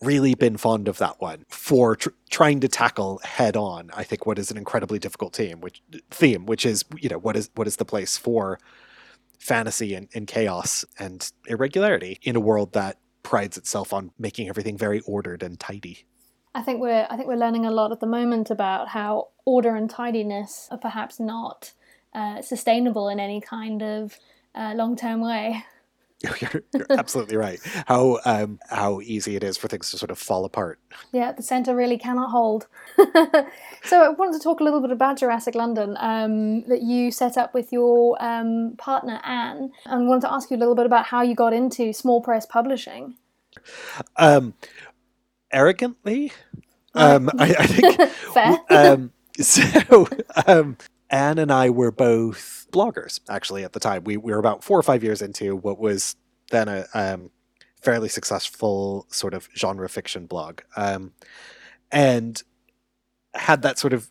really 0.01 0.35
been 0.35 0.57
fond 0.57 0.87
of 0.87 0.97
that 0.97 1.19
one 1.19 1.45
for 1.49 1.95
tr- 1.95 2.09
trying 2.29 2.59
to 2.61 2.67
tackle 2.67 3.19
head 3.23 3.55
on. 3.57 3.89
I 3.93 4.03
think 4.03 4.25
what 4.25 4.39
is 4.39 4.51
an 4.51 4.57
incredibly 4.57 4.99
difficult 4.99 5.35
theme, 5.35 5.61
which 5.61 5.81
theme, 6.11 6.45
which 6.45 6.65
is 6.65 6.85
you 6.97 7.09
know 7.09 7.17
what 7.17 7.35
is 7.35 7.49
what 7.55 7.67
is 7.67 7.77
the 7.77 7.85
place 7.85 8.17
for 8.17 8.59
fantasy 9.39 9.95
and, 9.95 10.09
and 10.13 10.27
chaos 10.27 10.83
and 10.97 11.31
irregularity 11.47 12.19
in 12.23 12.35
a 12.35 12.39
world 12.39 12.73
that 12.73 12.97
prides 13.23 13.57
itself 13.57 13.93
on 13.93 14.11
making 14.19 14.49
everything 14.49 14.77
very 14.77 14.99
ordered 15.01 15.43
and 15.43 15.59
tidy. 15.59 16.05
I 16.55 16.61
think 16.61 16.81
we're 16.81 17.07
I 17.09 17.15
think 17.15 17.27
we're 17.27 17.35
learning 17.35 17.65
a 17.65 17.71
lot 17.71 17.91
at 17.91 17.99
the 17.99 18.07
moment 18.07 18.49
about 18.49 18.89
how 18.89 19.29
order 19.45 19.75
and 19.75 19.89
tidiness 19.89 20.67
are 20.71 20.77
perhaps 20.77 21.19
not 21.19 21.73
uh, 22.13 22.41
sustainable 22.41 23.07
in 23.09 23.19
any 23.19 23.39
kind 23.39 23.81
of 23.83 24.17
uh, 24.55 24.73
long 24.75 24.95
term 24.95 25.21
way. 25.21 25.63
You're, 26.41 26.63
you're 26.73 26.85
absolutely 26.89 27.38
right. 27.38 27.61
How 27.88 28.19
um, 28.25 28.59
how 28.67 28.99
easy 28.99 29.38
it 29.38 29.43
is 29.43 29.57
for 29.57 29.69
things 29.69 29.89
to 29.91 29.97
sort 29.97 30.11
of 30.11 30.19
fall 30.19 30.43
apart. 30.43 30.77
Yeah, 31.13 31.31
the 31.31 31.41
centre 31.41 31.73
really 31.73 31.97
cannot 31.97 32.29
hold. 32.31 32.67
so 33.85 34.01
I 34.03 34.09
wanted 34.09 34.33
to 34.33 34.43
talk 34.43 34.59
a 34.59 34.63
little 34.65 34.81
bit 34.81 34.91
about 34.91 35.17
Jurassic 35.17 35.55
London 35.55 35.95
um, 35.97 36.63
that 36.63 36.81
you 36.81 37.11
set 37.11 37.38
up 37.38 37.53
with 37.53 37.71
your 37.71 38.21
um, 38.21 38.75
partner 38.77 39.21
Anne, 39.23 39.71
and 39.85 40.09
wanted 40.09 40.27
to 40.27 40.33
ask 40.33 40.51
you 40.51 40.57
a 40.57 40.59
little 40.59 40.75
bit 40.75 40.85
about 40.85 41.05
how 41.05 41.21
you 41.21 41.35
got 41.35 41.53
into 41.53 41.93
small 41.93 42.21
press 42.21 42.45
publishing. 42.45 43.15
Um, 44.17 44.55
arrogantly, 45.53 46.33
um, 46.95 47.29
I, 47.39 47.55
I 47.59 47.65
think. 47.65 48.11
Fair. 48.33 48.57
um, 48.69 49.11
so 49.39 50.09
um, 50.47 50.77
Anne 51.09 51.39
and 51.39 51.51
I 51.51 51.69
were 51.69 51.91
both 51.91 52.67
bloggers 52.71 53.19
actually 53.29 53.63
at 53.63 53.73
the 53.73 53.79
time. 53.79 54.03
We, 54.03 54.17
we 54.17 54.31
were 54.31 54.39
about 54.39 54.63
four 54.63 54.79
or 54.79 54.83
five 54.83 55.03
years 55.03 55.21
into 55.21 55.55
what 55.55 55.79
was 55.79 56.15
then 56.51 56.67
a 56.67 56.85
um, 56.93 57.31
fairly 57.81 58.09
successful 58.09 59.07
sort 59.09 59.33
of 59.33 59.49
genre 59.55 59.89
fiction 59.89 60.25
blog, 60.25 60.61
um, 60.75 61.13
and 61.91 62.41
had 63.33 63.61
that 63.61 63.79
sort 63.79 63.93
of 63.93 64.09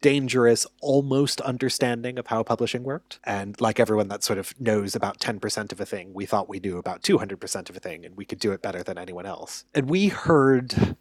dangerous 0.00 0.66
almost 0.80 1.40
understanding 1.40 2.18
of 2.18 2.28
how 2.28 2.42
publishing 2.42 2.84
worked. 2.84 3.18
And 3.24 3.60
like 3.60 3.80
everyone 3.80 4.08
that 4.08 4.22
sort 4.22 4.38
of 4.38 4.54
knows 4.60 4.94
about 4.94 5.18
10% 5.18 5.72
of 5.72 5.80
a 5.80 5.86
thing 5.86 6.14
we 6.14 6.24
thought 6.26 6.48
we 6.48 6.60
knew 6.60 6.78
about 6.78 7.02
200% 7.02 7.68
of 7.68 7.76
a 7.76 7.80
thing 7.80 8.04
and 8.04 8.16
we 8.16 8.24
could 8.24 8.38
do 8.38 8.52
it 8.52 8.62
better 8.62 8.82
than 8.82 8.96
anyone 8.98 9.26
else. 9.26 9.64
And 9.74 9.90
we 9.90 10.08
heard 10.08 10.96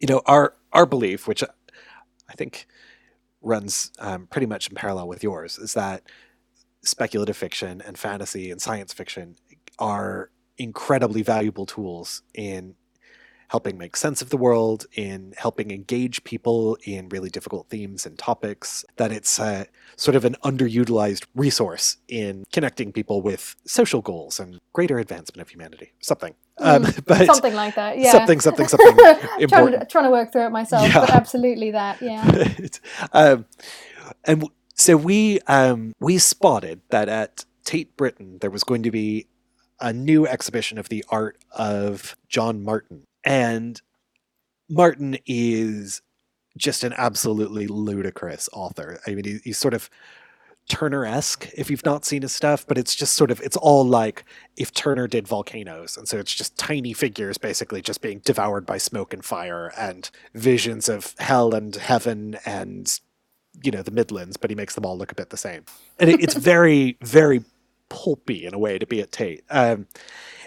you 0.00 0.06
know 0.08 0.22
our 0.26 0.54
our 0.72 0.86
belief 0.86 1.26
which 1.26 1.42
i 2.28 2.34
think 2.34 2.66
runs 3.44 3.92
um, 3.98 4.26
pretty 4.26 4.46
much 4.46 4.68
in 4.68 4.74
parallel 4.74 5.08
with 5.08 5.22
yours 5.22 5.58
is 5.58 5.74
that 5.74 6.02
speculative 6.82 7.36
fiction 7.36 7.82
and 7.86 7.98
fantasy 7.98 8.50
and 8.50 8.60
science 8.60 8.92
fiction 8.92 9.36
are 9.78 10.30
incredibly 10.58 11.22
valuable 11.22 11.66
tools 11.66 12.22
in 12.34 12.74
helping 13.48 13.78
make 13.78 13.96
sense 13.96 14.22
of 14.22 14.30
the 14.30 14.36
world, 14.36 14.86
in 14.94 15.32
helping 15.36 15.70
engage 15.70 16.24
people 16.24 16.76
in 16.84 17.08
really 17.10 17.30
difficult 17.30 17.68
themes 17.68 18.06
and 18.06 18.18
topics, 18.18 18.84
that 18.96 19.12
it's 19.12 19.38
uh, 19.38 19.64
sort 19.96 20.16
of 20.16 20.24
an 20.24 20.34
underutilized 20.42 21.24
resource 21.34 21.98
in 22.08 22.44
connecting 22.52 22.90
people 22.92 23.22
with 23.22 23.54
social 23.64 24.00
goals 24.00 24.40
and 24.40 24.58
greater 24.72 24.98
advancement 24.98 25.40
of 25.40 25.48
humanity. 25.48 25.92
Something. 26.00 26.34
Um, 26.58 26.86
but 27.06 27.26
something 27.26 27.54
like 27.54 27.74
that, 27.74 27.98
yeah. 27.98 28.12
Something, 28.12 28.40
something, 28.40 28.68
something 28.68 28.96
trying, 29.48 29.72
to, 29.72 29.86
trying 29.90 30.04
to 30.04 30.10
work 30.10 30.32
through 30.32 30.46
it 30.46 30.50
myself, 30.50 30.86
Yeah. 30.88 31.00
but 31.00 31.10
absolutely 31.10 31.72
that, 31.72 32.00
yeah. 32.00 32.44
um, 33.12 33.46
and 34.24 34.48
so 34.74 34.96
we 34.96 35.40
um, 35.40 35.92
we 36.00 36.18
spotted 36.18 36.80
that 36.90 37.08
at 37.08 37.44
Tate 37.64 37.96
Britain 37.96 38.38
there 38.40 38.50
was 38.50 38.64
going 38.64 38.82
to 38.84 38.90
be 38.90 39.26
a 39.80 39.92
new 39.92 40.26
exhibition 40.26 40.78
of 40.78 40.88
the 40.88 41.04
art 41.08 41.38
of 41.50 42.16
John 42.28 42.62
Martin, 42.62 43.04
and 43.24 43.80
Martin 44.68 45.18
is 45.26 46.02
just 46.56 46.84
an 46.84 46.94
absolutely 46.96 47.66
ludicrous 47.66 48.48
author. 48.52 49.00
I 49.06 49.14
mean, 49.14 49.24
he, 49.24 49.38
he's 49.42 49.58
sort 49.58 49.74
of 49.74 49.90
Turner-esque 50.68 51.50
if 51.56 51.70
you've 51.70 51.84
not 51.84 52.04
seen 52.04 52.22
his 52.22 52.32
stuff, 52.32 52.66
but 52.66 52.78
it's 52.78 52.94
just 52.94 53.14
sort 53.14 53.30
of 53.30 53.40
it's 53.40 53.56
all 53.56 53.84
like 53.84 54.24
if 54.56 54.72
Turner 54.72 55.06
did 55.06 55.28
volcanoes, 55.28 55.96
and 55.96 56.08
so 56.08 56.18
it's 56.18 56.34
just 56.34 56.56
tiny 56.56 56.92
figures 56.92 57.36
basically 57.36 57.82
just 57.82 58.00
being 58.00 58.20
devoured 58.24 58.64
by 58.64 58.78
smoke 58.78 59.12
and 59.12 59.24
fire 59.24 59.72
and 59.76 60.10
visions 60.34 60.88
of 60.88 61.14
hell 61.18 61.54
and 61.54 61.76
heaven 61.76 62.38
and 62.46 63.00
you 63.62 63.70
know 63.70 63.82
the 63.82 63.90
Midlands, 63.90 64.36
but 64.36 64.50
he 64.50 64.56
makes 64.56 64.74
them 64.74 64.86
all 64.86 64.96
look 64.96 65.12
a 65.12 65.14
bit 65.14 65.30
the 65.30 65.36
same, 65.36 65.64
and 65.98 66.08
it, 66.08 66.22
it's 66.22 66.34
very 66.52 66.96
very 67.02 67.44
pulpy 67.90 68.46
in 68.46 68.54
a 68.54 68.58
way 68.58 68.78
to 68.78 68.86
be 68.86 69.00
at 69.00 69.12
Tate. 69.12 69.44
Um, 69.50 69.86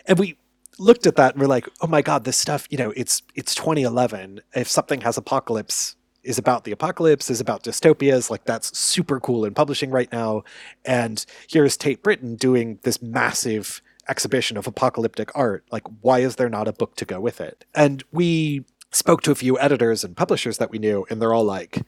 and 0.08 0.18
we 0.18 0.38
looked 0.80 1.06
at 1.06 1.16
that 1.16 1.34
and 1.34 1.42
we're 1.42 1.48
like, 1.48 1.70
oh 1.82 1.88
my 1.88 2.02
god, 2.02 2.24
this 2.24 2.38
stuff, 2.38 2.68
you 2.72 2.78
know, 2.78 2.92
it's 2.96 3.22
it's 3.36 3.54
2011. 3.54 4.42
If 4.56 4.68
something 4.68 5.02
has 5.02 5.18
apocalypse 5.18 5.96
is 6.28 6.38
about 6.38 6.66
the 6.66 6.72
apocalypse, 6.72 7.30
is 7.30 7.40
about 7.40 7.64
dystopias, 7.64 8.30
like 8.30 8.44
that's 8.44 8.78
super 8.78 9.20
cool 9.20 9.46
in 9.46 9.54
publishing 9.54 9.90
right 9.90 10.12
now. 10.12 10.44
And 10.86 11.26
here's 11.50 11.78
Tate 11.78 12.04
Britain 12.04 12.36
doing 12.36 12.80
this 12.84 13.02
massive 13.02 13.82
exhibition 14.10 14.58
of 14.58 14.68
apocalyptic 14.68 15.32
art. 15.36 15.64
Like, 15.72 15.84
why 16.02 16.20
is 16.20 16.36
there 16.36 16.50
not 16.50 16.68
a 16.68 16.74
book 16.74 16.96
to 16.98 17.06
go 17.06 17.20
with 17.20 17.40
it? 17.40 17.66
And 17.74 18.04
we 18.12 18.66
spoke 18.92 19.22
to 19.24 19.32
a 19.32 19.36
few 19.36 19.58
editors 19.60 20.04
and 20.04 20.18
publishers 20.18 20.58
that 20.58 20.70
we 20.70 20.80
knew, 20.80 21.06
and 21.10 21.22
they're 21.22 21.34
all 21.34 21.46
like, 21.46 21.84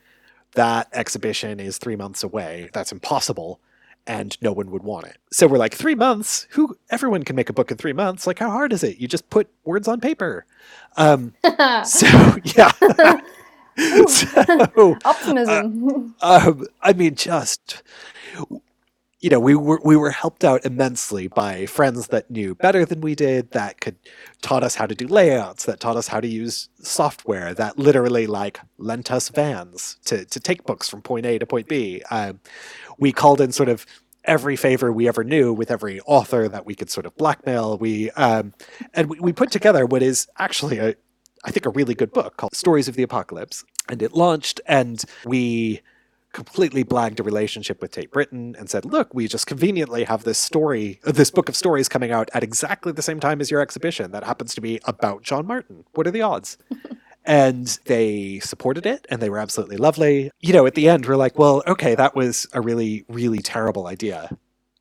that 0.53 0.87
exhibition 0.93 1.59
is 1.59 1.77
three 1.77 1.95
months 1.95 2.23
away. 2.23 2.69
That's 2.73 2.91
impossible. 2.91 3.59
And 4.07 4.35
no 4.41 4.53
one 4.53 4.71
would 4.71 4.83
want 4.83 5.05
it. 5.05 5.17
So 5.31 5.45
we're 5.45 5.57
like, 5.59 5.75
three 5.75 5.93
months? 5.93 6.47
Who 6.51 6.77
everyone 6.89 7.23
can 7.23 7.35
make 7.35 7.49
a 7.49 7.53
book 7.53 7.69
in 7.69 7.77
three 7.77 7.93
months. 7.93 8.25
Like, 8.25 8.39
how 8.39 8.49
hard 8.49 8.73
is 8.73 8.83
it? 8.83 8.97
You 8.97 9.07
just 9.07 9.29
put 9.29 9.49
words 9.65 9.87
on 9.87 9.99
paper. 9.99 10.45
Um, 10.97 11.33
so 11.85 12.07
yeah. 12.43 12.71
so 14.07 14.97
Optimism. 15.05 16.15
um, 16.21 16.67
I 16.81 16.93
mean, 16.93 17.15
just 17.15 17.83
you 19.21 19.29
know, 19.29 19.39
we 19.39 19.55
were 19.55 19.81
we 19.83 19.97
were 19.97 20.11
helped 20.11 20.45
out 20.45 20.65
immensely 20.65 21.27
by 21.27 21.65
friends 21.65 22.07
that 22.07 22.31
knew 22.31 22.55
better 22.55 22.85
than 22.85 23.01
we 23.01 23.15
did, 23.15 23.51
that 23.51 23.81
could 23.81 23.97
taught 24.41 24.63
us 24.63 24.75
how 24.75 24.85
to 24.85 24.95
do 24.95 25.07
layouts, 25.07 25.65
that 25.65 25.79
taught 25.81 25.97
us 25.97 26.07
how 26.07 26.21
to 26.21 26.27
use 26.27 26.69
software, 26.81 27.53
that 27.53 27.77
literally 27.77 28.27
like 28.27 28.61
lent 28.77 29.11
us 29.11 29.29
vans 29.29 29.97
to 30.05 30.23
to 30.25 30.39
take 30.39 30.65
books 30.65 30.89
from 30.89 31.01
point 31.01 31.25
A 31.25 31.37
to 31.37 31.45
point 31.45 31.67
B. 31.67 32.01
Um, 32.11 32.39
we 32.97 33.11
called 33.11 33.41
in 33.41 33.51
sort 33.51 33.69
of 33.69 33.85
every 34.25 34.55
favor 34.55 34.91
we 34.91 35.07
ever 35.07 35.23
knew 35.23 35.53
with 35.53 35.71
every 35.71 35.99
author 36.01 36.47
that 36.47 36.65
we 36.65 36.75
could 36.75 36.89
sort 36.89 37.05
of 37.05 37.15
blackmail. 37.17 37.77
We 37.77 38.11
um, 38.11 38.53
and 38.93 39.09
we, 39.09 39.19
we 39.19 39.33
put 39.33 39.51
together 39.51 39.85
what 39.85 40.01
is 40.01 40.27
actually 40.37 40.77
a 40.79 40.95
I 41.43 41.51
think 41.51 41.65
a 41.65 41.69
really 41.69 41.93
good 41.93 42.11
book 42.11 42.37
called 42.37 42.55
Stories 42.55 42.87
of 42.87 42.95
the 42.95 43.03
Apocalypse, 43.03 43.63
and 43.87 44.01
it 44.01 44.13
launched, 44.13 44.61
and 44.65 45.03
we 45.25 45.81
completely 46.31 46.83
blagged 46.83 47.19
a 47.19 47.23
relationship 47.23 47.81
with 47.81 47.91
Tate 47.91 48.11
Britain 48.11 48.55
and 48.57 48.69
said, 48.69 48.85
"Look, 48.85 49.13
we 49.13 49.27
just 49.27 49.47
conveniently 49.47 50.03
have 50.03 50.23
this 50.23 50.37
story, 50.37 50.99
this 51.03 51.31
book 51.31 51.49
of 51.49 51.55
stories 51.55 51.89
coming 51.89 52.11
out 52.11 52.29
at 52.33 52.43
exactly 52.43 52.91
the 52.91 53.01
same 53.01 53.19
time 53.19 53.41
as 53.41 53.49
your 53.49 53.61
exhibition 53.61 54.11
that 54.11 54.23
happens 54.23 54.53
to 54.55 54.61
be 54.61 54.79
about 54.85 55.23
John 55.23 55.47
Martin. 55.47 55.85
What 55.93 56.07
are 56.07 56.11
the 56.11 56.21
odds?" 56.21 56.57
and 57.25 57.79
they 57.85 58.39
supported 58.39 58.85
it 58.85 59.05
and 59.09 59.21
they 59.21 59.29
were 59.29 59.39
absolutely 59.39 59.77
lovely. 59.77 60.31
You 60.39 60.53
know, 60.53 60.65
at 60.65 60.75
the 60.75 60.89
end 60.89 61.05
we're 61.05 61.15
like, 61.15 61.37
"Well, 61.37 61.63
okay, 61.65 61.95
that 61.95 62.15
was 62.15 62.47
a 62.53 62.61
really 62.61 63.05
really 63.07 63.39
terrible 63.39 63.87
idea." 63.87 64.37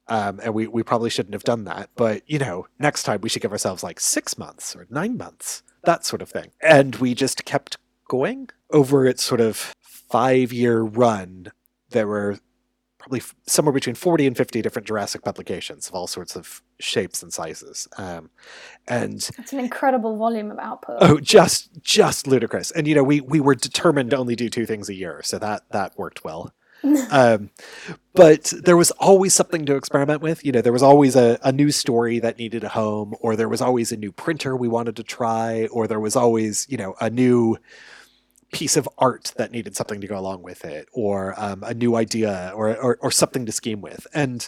Um, 0.09 0.41
and 0.43 0.55
we, 0.55 0.67
we 0.67 0.83
probably 0.83 1.11
shouldn't 1.11 1.35
have 1.35 1.45
done 1.45 1.65
that. 1.65 1.91
But, 1.95 2.23
you 2.27 2.39
know, 2.39 2.67
next 2.79 3.03
time 3.03 3.21
we 3.21 3.29
should 3.29 3.43
give 3.43 3.53
ourselves 3.53 3.83
like 3.83 4.01
six 4.01 4.39
months 4.39 4.75
or 4.75 4.87
nine 4.89 5.19
months, 5.19 5.63
that 5.85 6.05
sort 6.05 6.23
of 6.23 6.29
thing. 6.29 6.51
And 6.63 6.97
we 6.97 7.15
just 7.15 7.45
kept 7.45 7.77
going 8.09 8.49
over 8.71 9.07
its 9.07 9.23
sort 9.23 9.41
of 9.41 9.73
five 9.83 10.53
year 10.53 10.81
run. 10.83 11.49
There 11.91 12.07
were 12.07 12.39
probably 12.99 13.21
f- 13.21 13.35
somewhere 13.47 13.73
between 13.73 13.95
40 13.95 14.27
and 14.27 14.37
50 14.37 14.61
different 14.61 14.87
Jurassic 14.89 15.23
publications 15.23 15.89
of 15.89 15.95
all 15.95 16.07
sorts 16.07 16.35
of 16.37 16.63
shapes 16.81 17.23
and 17.23 17.33
sizes. 17.33 17.87
Um, 17.97 18.31
and 18.89 19.29
It's 19.39 19.53
an 19.53 19.61
incredible 19.61 20.17
volume 20.17 20.51
of 20.51 20.59
output. 20.59 20.99
oh, 21.01 21.21
just 21.21 21.71
just 21.83 22.27
ludicrous. 22.27 22.71
And 22.73 22.87
you 22.89 22.95
know, 22.95 23.05
we 23.05 23.21
we 23.21 23.41
were 23.41 23.55
determined 23.55 24.11
to 24.11 24.17
only 24.17 24.37
do 24.37 24.49
two 24.51 24.67
things 24.67 24.89
a 24.89 24.95
year, 24.95 25.21
so 25.25 25.39
that 25.39 25.63
that 25.71 25.97
worked 25.97 26.25
well. 26.25 26.53
um, 27.11 27.51
but 28.15 28.53
there 28.65 28.77
was 28.77 28.91
always 28.93 29.35
something 29.35 29.65
to 29.67 29.77
experiment 29.77 30.23
with. 30.23 30.45
You 30.45 30.53
know, 30.53 30.61
there 30.61 30.73
was 30.73 30.83
always 30.83 31.17
a, 31.17 31.39
a 31.43 31.53
new 31.53 31.71
story 31.71 32.19
that 32.21 32.39
needed 32.39 32.65
a 32.65 32.69
home, 32.69 33.15
or 33.21 33.37
there 33.37 33.49
was 33.49 33.61
always 33.61 33.93
a 33.93 33.97
new 33.97 34.13
printer 34.13 34.57
we 34.57 34.69
wanted 34.69 34.97
to 34.97 35.03
try, 35.03 35.67
or 35.67 35.87
there 35.87 36.01
was 36.01 36.17
always, 36.17 36.67
you 36.69 36.77
know, 36.77 36.95
a 37.01 37.11
new 37.11 37.57
piece 38.53 38.77
of 38.77 38.89
art 38.99 39.33
that 39.37 39.51
needed 39.51 39.77
something 39.77 40.01
to 40.01 40.07
go 40.07 40.19
along 40.19 40.43
with 40.43 40.65
it, 40.65 40.89
or 40.93 41.35
um, 41.37 41.63
a 41.65 41.75
new 41.75 41.97
idea, 41.97 42.53
or, 42.55 42.77
or 42.77 42.99
or 43.01 43.11
something 43.11 43.47
to 43.47 43.53
scheme 43.53 43.81
with. 43.81 44.07
And 44.15 44.47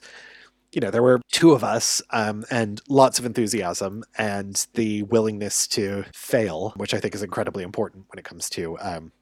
you 0.72 0.80
know, 0.80 0.90
there 0.90 1.02
were 1.02 1.20
two 1.32 1.52
of 1.52 1.64
us 1.64 2.00
um, 2.10 2.44
and 2.50 2.80
lots 2.88 3.18
of 3.18 3.24
enthusiasm 3.24 4.04
and 4.16 4.66
the 4.74 5.02
willingness 5.04 5.66
to 5.68 6.04
fail, 6.14 6.72
which 6.76 6.94
I 6.94 7.00
think 7.00 7.14
is 7.14 7.22
incredibly 7.22 7.64
important 7.64 8.06
when 8.08 8.18
it 8.18 8.24
comes 8.24 8.48
to 8.50 8.78
um, 8.78 9.12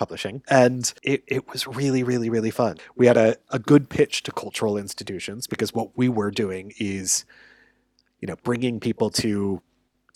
publishing. 0.00 0.42
And 0.48 0.92
it, 1.02 1.22
it 1.26 1.48
was 1.52 1.66
really, 1.66 2.02
really, 2.02 2.30
really 2.30 2.50
fun. 2.50 2.78
We 2.96 3.06
had 3.06 3.18
a, 3.18 3.36
a 3.50 3.58
good 3.58 3.90
pitch 3.90 4.22
to 4.24 4.32
cultural 4.32 4.78
institutions 4.78 5.46
because 5.46 5.74
what 5.74 5.96
we 5.96 6.08
were 6.08 6.30
doing 6.30 6.72
is, 6.78 7.26
you 8.18 8.26
know, 8.26 8.36
bringing 8.42 8.80
people 8.80 9.10
to 9.10 9.60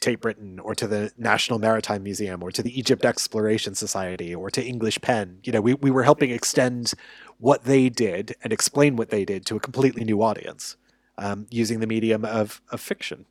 Tate 0.00 0.22
Britain 0.22 0.58
or 0.58 0.74
to 0.74 0.86
the 0.86 1.12
National 1.18 1.58
Maritime 1.58 2.02
Museum 2.02 2.42
or 2.42 2.50
to 2.50 2.62
the 2.62 2.76
Egypt 2.78 3.04
Exploration 3.04 3.74
Society 3.74 4.34
or 4.34 4.50
to 4.50 4.64
English 4.64 4.98
Pen. 5.02 5.38
You 5.44 5.52
know, 5.52 5.60
we, 5.60 5.74
we 5.74 5.90
were 5.90 6.02
helping 6.02 6.30
extend 6.30 6.94
what 7.36 7.64
they 7.64 7.90
did 7.90 8.34
and 8.42 8.54
explain 8.54 8.96
what 8.96 9.10
they 9.10 9.26
did 9.26 9.44
to 9.46 9.56
a 9.56 9.60
completely 9.60 10.04
new 10.04 10.22
audience 10.22 10.78
um, 11.18 11.46
using 11.50 11.80
the 11.80 11.86
medium 11.86 12.24
of, 12.24 12.62
of 12.70 12.80
fiction. 12.80 13.26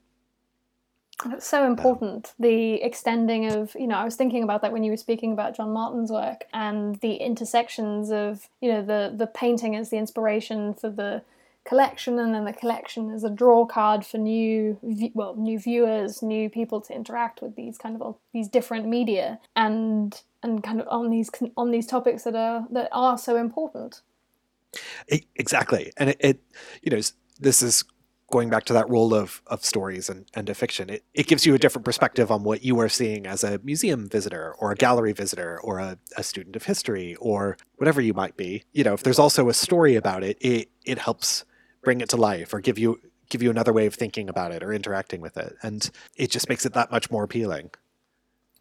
That's 1.25 1.47
so 1.47 1.65
important. 1.65 2.33
the 2.39 2.81
extending 2.81 3.51
of, 3.51 3.75
you 3.79 3.87
know, 3.87 3.95
I 3.95 4.03
was 4.03 4.15
thinking 4.15 4.43
about 4.43 4.61
that 4.61 4.71
when 4.71 4.83
you 4.83 4.91
were 4.91 4.97
speaking 4.97 5.31
about 5.31 5.55
John 5.55 5.71
Martin's 5.71 6.11
work 6.11 6.45
and 6.53 6.95
the 6.97 7.15
intersections 7.15 8.11
of, 8.11 8.49
you 8.61 8.71
know, 8.71 8.81
the 8.81 9.13
the 9.15 9.27
painting 9.27 9.75
as 9.75 9.89
the 9.89 9.97
inspiration 9.97 10.73
for 10.73 10.89
the 10.89 11.23
collection 11.65 12.19
and 12.19 12.35
then 12.35 12.43
the 12.43 12.53
collection 12.53 13.09
is 13.09 13.23
a 13.23 13.29
draw 13.29 13.65
card 13.65 14.05
for 14.05 14.17
new 14.17 14.77
well 15.13 15.33
new 15.35 15.57
viewers 15.57 16.21
new 16.21 16.49
people 16.49 16.81
to 16.81 16.93
interact 16.93 17.41
with 17.41 17.55
these 17.55 17.77
kind 17.77 18.01
of 18.01 18.17
these 18.33 18.49
different 18.49 18.85
media 18.85 19.39
and 19.55 20.23
and 20.41 20.61
kind 20.61 20.81
of 20.81 20.87
on 20.89 21.09
these 21.09 21.31
on 21.55 21.71
these 21.71 21.87
topics 21.87 22.23
that 22.23 22.35
are 22.35 22.67
that 22.69 22.89
are 22.91 23.17
so 23.17 23.37
important 23.37 24.01
exactly 25.37 25.93
and 25.95 26.09
it, 26.09 26.17
it 26.19 26.39
you 26.81 26.91
know 26.91 27.01
this 27.39 27.61
is 27.61 27.85
going 28.33 28.49
back 28.49 28.63
to 28.63 28.73
that 28.73 28.89
role 28.89 29.13
of 29.13 29.43
of 29.45 29.63
stories 29.63 30.09
and, 30.09 30.25
and 30.33 30.49
of 30.49 30.57
fiction 30.57 30.89
it, 30.89 31.03
it 31.13 31.27
gives 31.27 31.45
you 31.45 31.53
a 31.53 31.59
different 31.59 31.85
perspective 31.85 32.31
on 32.31 32.43
what 32.43 32.63
you 32.63 32.79
are 32.79 32.89
seeing 32.89 33.27
as 33.27 33.43
a 33.43 33.59
museum 33.63 34.09
visitor 34.09 34.55
or 34.57 34.71
a 34.71 34.75
gallery 34.75 35.13
visitor 35.13 35.59
or 35.61 35.77
a, 35.77 35.99
a 36.17 36.23
student 36.23 36.55
of 36.55 36.63
history 36.63 37.15
or 37.19 37.55
whatever 37.75 38.01
you 38.01 38.13
might 38.13 38.35
be. 38.35 38.63
You 38.71 38.83
know 38.83 38.95
if 38.95 39.03
there's 39.03 39.19
also 39.19 39.49
a 39.49 39.53
story 39.53 39.95
about 39.95 40.23
it 40.23 40.35
it 40.41 40.71
it 40.83 40.97
helps 40.97 41.45
bring 41.83 42.01
it 42.01 42.09
to 42.09 42.17
life 42.17 42.55
or 42.55 42.59
give 42.59 42.79
you 42.79 42.99
give 43.29 43.43
you 43.43 43.51
another 43.51 43.71
way 43.71 43.85
of 43.85 43.93
thinking 43.93 44.27
about 44.29 44.51
it 44.51 44.63
or 44.63 44.73
interacting 44.73 45.21
with 45.21 45.37
it. 45.37 45.55
And 45.61 45.89
it 46.15 46.31
just 46.31 46.49
makes 46.49 46.65
it 46.65 46.73
that 46.73 46.91
much 46.91 47.11
more 47.11 47.23
appealing 47.23 47.69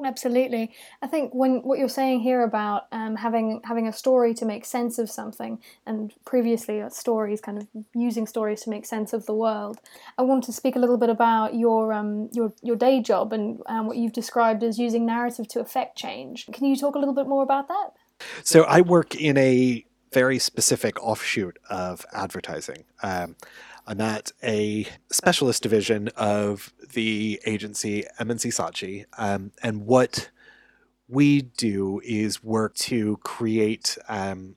absolutely. 0.04 0.72
I 1.02 1.06
think 1.06 1.34
when 1.34 1.62
what 1.62 1.78
you're 1.78 1.88
saying 1.88 2.20
here 2.20 2.42
about 2.42 2.86
um, 2.92 3.16
having 3.16 3.60
having 3.64 3.88
a 3.88 3.92
story 3.92 4.34
to 4.34 4.44
make 4.44 4.64
sense 4.64 4.98
of 4.98 5.10
something 5.10 5.60
and 5.86 6.12
previously 6.24 6.82
stories 6.90 7.40
kind 7.40 7.58
of 7.58 7.66
using 7.94 8.26
stories 8.26 8.62
to 8.62 8.70
make 8.70 8.86
sense 8.86 9.12
of 9.12 9.26
the 9.26 9.34
world 9.34 9.78
i 10.18 10.22
want 10.22 10.44
to 10.44 10.52
speak 10.52 10.76
a 10.76 10.78
little 10.78 10.96
bit 10.96 11.08
about 11.08 11.54
your 11.54 11.92
um, 11.92 12.28
your 12.32 12.52
your 12.62 12.76
day 12.76 13.00
job 13.00 13.32
and 13.32 13.60
um, 13.66 13.86
what 13.86 13.96
you've 13.96 14.12
described 14.12 14.62
as 14.62 14.78
using 14.78 15.06
narrative 15.06 15.48
to 15.48 15.60
affect 15.60 15.96
change. 15.96 16.46
Can 16.52 16.64
you 16.64 16.76
talk 16.76 16.94
a 16.94 16.98
little 16.98 17.14
bit 17.14 17.26
more 17.26 17.42
about 17.42 17.68
that? 17.68 17.90
So 18.44 18.62
i 18.62 18.80
work 18.80 19.14
in 19.14 19.36
a 19.36 19.84
very 20.12 20.38
specific 20.38 21.02
offshoot 21.02 21.58
of 21.70 22.04
advertising. 22.12 22.84
Um, 23.02 23.36
I'm 23.86 24.00
at 24.00 24.30
a 24.44 24.86
specialist 25.10 25.62
division 25.62 26.08
of 26.16 26.72
the 26.92 27.40
agency 27.44 28.04
M&C 28.18 28.50
Saatchi, 28.50 29.06
um, 29.18 29.50
and 29.62 29.86
what 29.86 30.30
we 31.08 31.42
do 31.42 32.00
is 32.04 32.44
work 32.44 32.74
to 32.76 33.16
create 33.18 33.98
um, 34.08 34.56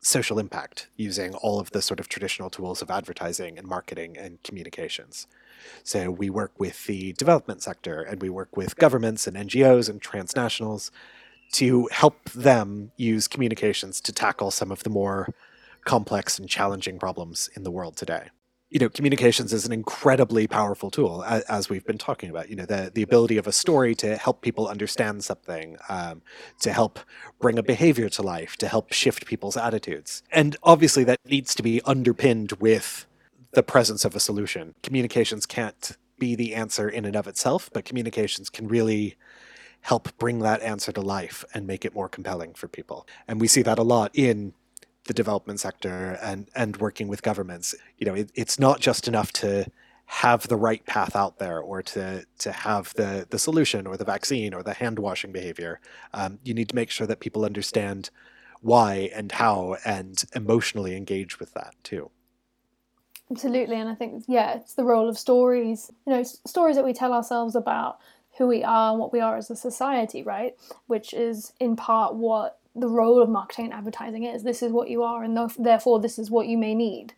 social 0.00 0.38
impact 0.38 0.88
using 0.96 1.34
all 1.34 1.58
of 1.58 1.70
the 1.70 1.82
sort 1.82 1.98
of 1.98 2.08
traditional 2.08 2.50
tools 2.50 2.82
of 2.82 2.90
advertising 2.90 3.58
and 3.58 3.66
marketing 3.66 4.16
and 4.18 4.42
communications. 4.42 5.26
So 5.82 6.10
we 6.10 6.30
work 6.30 6.52
with 6.58 6.86
the 6.86 7.14
development 7.14 7.62
sector 7.62 8.02
and 8.02 8.20
we 8.22 8.28
work 8.28 8.56
with 8.56 8.76
governments 8.76 9.26
and 9.26 9.36
NGOs 9.36 9.88
and 9.88 10.00
transnationals 10.00 10.90
to 11.52 11.88
help 11.90 12.30
them 12.30 12.92
use 12.96 13.26
communications 13.26 14.00
to 14.02 14.12
tackle 14.12 14.50
some 14.50 14.70
of 14.70 14.82
the 14.82 14.90
more 14.90 15.34
complex 15.84 16.38
and 16.38 16.48
challenging 16.48 16.98
problems 16.98 17.48
in 17.56 17.62
the 17.62 17.70
world 17.70 17.96
today. 17.96 18.28
You 18.70 18.78
know, 18.78 18.90
communications 18.90 19.54
is 19.54 19.64
an 19.64 19.72
incredibly 19.72 20.46
powerful 20.46 20.90
tool, 20.90 21.24
as 21.24 21.70
we've 21.70 21.86
been 21.86 21.96
talking 21.96 22.28
about. 22.28 22.50
You 22.50 22.56
know, 22.56 22.66
the, 22.66 22.90
the 22.92 23.00
ability 23.02 23.38
of 23.38 23.46
a 23.46 23.52
story 23.52 23.94
to 23.94 24.16
help 24.16 24.42
people 24.42 24.68
understand 24.68 25.24
something, 25.24 25.78
um, 25.88 26.20
to 26.60 26.72
help 26.72 27.00
bring 27.40 27.58
a 27.58 27.62
behavior 27.62 28.10
to 28.10 28.22
life, 28.22 28.58
to 28.58 28.68
help 28.68 28.92
shift 28.92 29.24
people's 29.24 29.56
attitudes. 29.56 30.22
And 30.30 30.54
obviously, 30.62 31.02
that 31.04 31.18
needs 31.24 31.54
to 31.54 31.62
be 31.62 31.80
underpinned 31.86 32.52
with 32.60 33.06
the 33.52 33.62
presence 33.62 34.04
of 34.04 34.14
a 34.14 34.20
solution. 34.20 34.74
Communications 34.82 35.46
can't 35.46 35.96
be 36.18 36.34
the 36.34 36.54
answer 36.54 36.90
in 36.90 37.06
and 37.06 37.16
of 37.16 37.26
itself, 37.26 37.70
but 37.72 37.86
communications 37.86 38.50
can 38.50 38.68
really 38.68 39.16
help 39.80 40.16
bring 40.18 40.40
that 40.40 40.60
answer 40.60 40.92
to 40.92 41.00
life 41.00 41.42
and 41.54 41.66
make 41.66 41.86
it 41.86 41.94
more 41.94 42.08
compelling 42.08 42.52
for 42.52 42.68
people. 42.68 43.06
And 43.26 43.40
we 43.40 43.48
see 43.48 43.62
that 43.62 43.78
a 43.78 43.82
lot 43.82 44.10
in 44.12 44.52
the 45.08 45.14
development 45.14 45.58
sector 45.58 46.16
and 46.22 46.48
and 46.54 46.76
working 46.76 47.08
with 47.08 47.22
governments. 47.22 47.74
You 47.98 48.06
know, 48.06 48.14
it, 48.14 48.30
it's 48.34 48.58
not 48.58 48.78
just 48.78 49.08
enough 49.08 49.32
to 49.32 49.66
have 50.06 50.48
the 50.48 50.56
right 50.56 50.84
path 50.86 51.16
out 51.16 51.38
there 51.38 51.58
or 51.58 51.82
to 51.82 52.24
to 52.38 52.52
have 52.52 52.94
the 52.94 53.26
the 53.28 53.38
solution 53.38 53.86
or 53.86 53.96
the 53.96 54.04
vaccine 54.04 54.54
or 54.54 54.62
the 54.62 54.74
hand 54.74 54.98
washing 55.00 55.32
behavior. 55.32 55.80
Um, 56.14 56.38
you 56.44 56.54
need 56.54 56.68
to 56.68 56.76
make 56.76 56.90
sure 56.90 57.06
that 57.06 57.20
people 57.20 57.44
understand 57.44 58.10
why 58.60 59.10
and 59.14 59.32
how 59.32 59.76
and 59.84 60.22
emotionally 60.34 60.96
engage 60.96 61.40
with 61.40 61.54
that 61.54 61.74
too. 61.82 62.10
Absolutely, 63.30 63.76
and 63.76 63.88
I 63.88 63.94
think 63.94 64.24
yeah, 64.28 64.56
it's 64.56 64.74
the 64.74 64.84
role 64.84 65.08
of 65.08 65.18
stories. 65.18 65.90
You 66.06 66.12
know, 66.12 66.22
stories 66.22 66.76
that 66.76 66.84
we 66.84 66.92
tell 66.92 67.12
ourselves 67.12 67.56
about 67.56 67.98
who 68.36 68.46
we 68.46 68.62
are 68.62 68.90
and 68.90 69.00
what 69.00 69.12
we 69.12 69.20
are 69.20 69.36
as 69.36 69.50
a 69.50 69.56
society, 69.56 70.22
right? 70.22 70.54
Which 70.86 71.12
is 71.12 71.52
in 71.58 71.76
part 71.76 72.14
what 72.14 72.58
the 72.80 72.88
role 72.88 73.22
of 73.22 73.28
marketing 73.28 73.66
and 73.66 73.74
advertising 73.74 74.24
is. 74.24 74.42
This 74.42 74.62
is 74.62 74.72
what 74.72 74.88
you 74.88 75.02
are, 75.02 75.22
and 75.22 75.36
therefore, 75.58 76.00
this 76.00 76.18
is 76.18 76.30
what 76.30 76.46
you 76.46 76.58
may 76.58 76.74
need. 76.74 77.14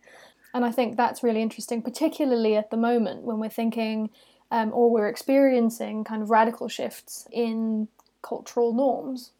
And 0.53 0.65
I 0.65 0.71
think 0.71 0.97
that's 0.97 1.23
really 1.23 1.41
interesting, 1.41 1.81
particularly 1.81 2.55
at 2.55 2.71
the 2.71 2.77
moment 2.77 3.23
when 3.23 3.39
we're 3.39 3.49
thinking 3.49 4.09
um, 4.51 4.71
or 4.73 4.89
we're 4.91 5.07
experiencing 5.07 6.03
kind 6.03 6.21
of 6.21 6.29
radical 6.29 6.67
shifts 6.67 7.27
in 7.31 7.87
cultural 8.21 8.73
norms. 8.73 9.31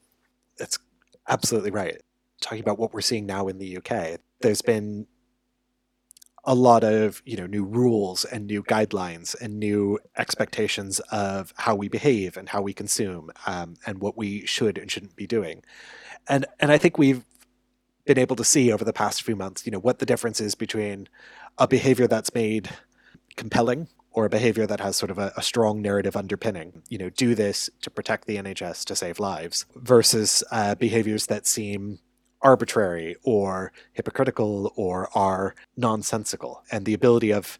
That's 0.58 0.80
absolutely 1.28 1.72
right. 1.72 2.02
Talking 2.40 2.62
about 2.62 2.80
what 2.80 2.94
we're 2.94 3.02
seeing 3.02 3.26
now 3.26 3.48
in 3.48 3.58
the 3.58 3.78
UK, 3.78 4.20
there's 4.40 4.62
been 4.62 5.08
a 6.44 6.56
lot 6.56 6.84
of 6.84 7.22
you 7.26 7.38
know 7.38 7.46
new 7.46 7.64
rules 7.64 8.26
and 8.26 8.48
new 8.48 8.64
guidelines 8.64 9.40
and 9.40 9.60
new 9.60 10.00
expectations 10.18 11.00
of 11.12 11.54
how 11.56 11.76
we 11.76 11.88
behave 11.88 12.36
and 12.36 12.50
how 12.50 12.62
we 12.62 12.74
consume 12.74 13.30
um, 13.46 13.76
and 13.86 14.02
what 14.02 14.18
we 14.18 14.46
should 14.46 14.78
and 14.78 14.90
shouldn't 14.90 15.16
be 15.16 15.28
doing 15.28 15.64
and 16.28 16.46
and 16.60 16.72
i 16.72 16.78
think 16.78 16.98
we've 16.98 17.26
been 18.06 18.18
able 18.18 18.36
to 18.36 18.44
see 18.44 18.72
over 18.72 18.84
the 18.84 18.94
past 18.94 19.24
few 19.24 19.36
months 19.36 19.66
you 19.66 19.72
know 19.72 19.80
what 19.80 20.00
the 20.00 20.06
difference 20.06 20.42
is 20.42 20.56
between 20.56 21.08
a 21.58 21.68
behavior 21.68 22.08
that's 22.08 22.34
made 22.34 22.70
compelling 23.36 23.88
or 24.14 24.26
a 24.26 24.30
behavior 24.30 24.68
that 24.68 24.82
has 24.82 24.98
sort 24.98 25.10
of 25.12 25.18
a, 25.18 25.32
a 25.38 25.42
strong 25.42 25.82
narrative 25.82 26.16
underpinning 26.16 26.82
you 26.90 26.98
know 26.98 27.10
do 27.10 27.36
this 27.36 27.70
to 27.82 27.90
protect 27.90 28.26
the 28.26 28.38
nhs 28.38 28.84
to 28.84 28.96
save 28.96 29.20
lives 29.20 29.66
versus 29.76 30.44
uh, 30.52 30.76
behaviors 30.76 31.28
that 31.28 31.46
seem 31.46 32.00
arbitrary 32.42 33.16
or 33.24 33.72
hypocritical 33.94 34.74
or 34.76 35.10
are 35.18 35.56
nonsensical. 35.78 36.64
And 36.72 36.86
the 36.86 36.94
ability 36.94 37.32
of 37.32 37.60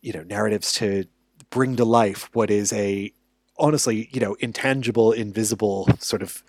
you 0.00 0.12
know 0.12 0.22
narratives 0.22 0.72
to 0.74 1.04
bring 1.50 1.76
to 1.76 1.84
life 1.84 2.28
what 2.32 2.50
is 2.50 2.72
a 2.72 3.12
honestly 3.58 4.08
you 4.12 4.20
know 4.20 4.34
intangible 4.40 5.12
invisible 5.12 5.88
sort 5.98 6.22
of 6.22 6.44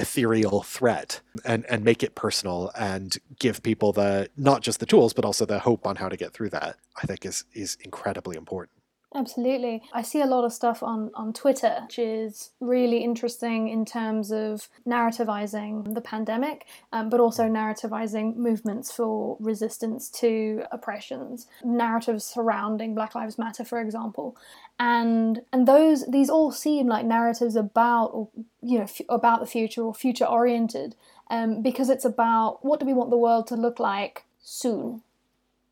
ethereal 0.00 0.62
threat 0.62 1.20
and 1.44 1.64
and 1.66 1.84
make 1.84 2.02
it 2.02 2.14
personal 2.14 2.70
and 2.78 3.18
give 3.38 3.62
people 3.62 3.92
the 3.92 4.28
not 4.36 4.62
just 4.62 4.80
the 4.80 4.86
tools 4.86 5.12
but 5.12 5.24
also 5.24 5.44
the 5.44 5.58
hope 5.58 5.86
on 5.86 5.96
how 5.96 6.08
to 6.08 6.16
get 6.16 6.32
through 6.32 6.50
that 6.50 6.76
i 7.02 7.06
think 7.06 7.24
is 7.26 7.44
is 7.52 7.76
incredibly 7.84 8.36
important 8.36 8.79
Absolutely. 9.12 9.82
I 9.92 10.02
see 10.02 10.20
a 10.20 10.26
lot 10.26 10.44
of 10.44 10.52
stuff 10.52 10.84
on, 10.84 11.10
on 11.14 11.32
Twitter, 11.32 11.80
which 11.82 11.98
is 11.98 12.50
really 12.60 12.98
interesting 12.98 13.68
in 13.68 13.84
terms 13.84 14.30
of 14.30 14.68
narrativizing 14.86 15.94
the 15.94 16.00
pandemic, 16.00 16.66
um, 16.92 17.10
but 17.10 17.18
also 17.18 17.44
narrativizing 17.44 18.36
movements 18.36 18.92
for 18.92 19.36
resistance 19.40 20.08
to 20.10 20.62
oppressions, 20.70 21.48
narratives 21.64 22.24
surrounding 22.24 22.94
Black 22.94 23.16
Lives 23.16 23.36
Matter, 23.36 23.64
for 23.64 23.80
example. 23.80 24.36
And 24.78 25.42
and 25.52 25.66
those 25.66 26.06
these 26.06 26.30
all 26.30 26.52
seem 26.52 26.86
like 26.86 27.04
narratives 27.04 27.56
about 27.56 28.06
or 28.14 28.28
you 28.62 28.78
know 28.78 28.84
f- 28.84 29.00
about 29.08 29.40
the 29.40 29.46
future 29.46 29.82
or 29.82 29.92
future 29.92 30.24
oriented, 30.24 30.94
um, 31.30 31.62
because 31.62 31.90
it's 31.90 32.04
about 32.04 32.64
what 32.64 32.78
do 32.78 32.86
we 32.86 32.94
want 32.94 33.10
the 33.10 33.18
world 33.18 33.48
to 33.48 33.56
look 33.56 33.80
like 33.80 34.24
soon. 34.40 35.02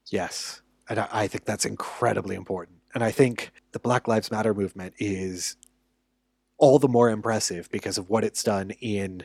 Yes, 0.09 0.61
and 0.89 0.99
I, 0.99 1.09
I 1.11 1.29
think 1.29 1.45
that's 1.45 1.65
incredibly 1.65 2.35
important 2.35 2.78
and 2.95 3.05
I 3.05 3.11
think 3.11 3.53
the 3.73 3.79
Black 3.79 4.09
Lives 4.09 4.31
Matter 4.31 4.55
movement 4.55 4.95
is 4.99 5.57
all 6.57 6.79
the 6.79 6.89
more 6.89 7.09
impressive 7.09 7.71
because 7.71 7.99
of 7.99 8.11
what 8.11 8.25
it's 8.25 8.43
done 8.43 8.71
in 8.81 9.25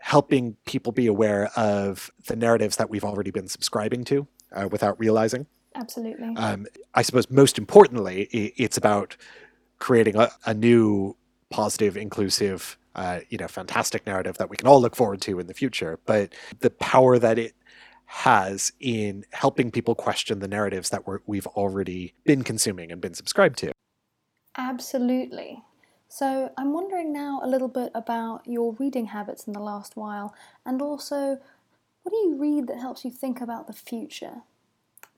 helping 0.00 0.56
people 0.64 0.92
be 0.92 1.06
aware 1.06 1.50
of 1.56 2.10
the 2.26 2.36
narratives 2.36 2.76
that 2.76 2.90
we've 2.90 3.04
already 3.04 3.30
been 3.30 3.48
subscribing 3.48 4.04
to 4.04 4.26
uh, 4.52 4.68
without 4.70 4.98
realizing. 4.98 5.46
Absolutely. 5.74 6.34
Um, 6.36 6.66
I 6.94 7.02
suppose 7.02 7.30
most 7.30 7.58
importantly, 7.58 8.22
it's 8.22 8.76
about 8.76 9.16
creating 9.78 10.16
a, 10.16 10.30
a 10.44 10.54
new, 10.54 11.16
positive, 11.50 11.96
inclusive, 11.96 12.76
uh, 12.94 13.20
you 13.28 13.38
know, 13.38 13.48
fantastic 13.48 14.06
narrative 14.06 14.38
that 14.38 14.50
we 14.50 14.56
can 14.56 14.66
all 14.66 14.80
look 14.80 14.96
forward 14.96 15.20
to 15.22 15.38
in 15.38 15.46
the 15.46 15.54
future. 15.54 15.98
But 16.04 16.34
the 16.60 16.70
power 16.70 17.18
that 17.18 17.38
it 17.38 17.54
has 18.10 18.72
in 18.80 19.22
helping 19.32 19.70
people 19.70 19.94
question 19.94 20.38
the 20.38 20.48
narratives 20.48 20.88
that 20.88 21.06
we're, 21.06 21.18
we've 21.26 21.46
already 21.48 22.14
been 22.24 22.42
consuming 22.42 22.90
and 22.90 23.02
been 23.02 23.12
subscribed 23.12 23.58
to. 23.58 23.70
Absolutely. 24.56 25.62
So 26.08 26.50
I'm 26.56 26.72
wondering 26.72 27.12
now 27.12 27.40
a 27.44 27.46
little 27.46 27.68
bit 27.68 27.92
about 27.94 28.46
your 28.46 28.72
reading 28.78 29.06
habits 29.06 29.46
in 29.46 29.52
the 29.52 29.60
last 29.60 29.94
while, 29.94 30.34
and 30.64 30.80
also 30.80 31.38
what 32.02 32.10
do 32.10 32.16
you 32.16 32.36
read 32.36 32.66
that 32.68 32.78
helps 32.78 33.04
you 33.04 33.10
think 33.10 33.42
about 33.42 33.66
the 33.66 33.74
future? 33.74 34.42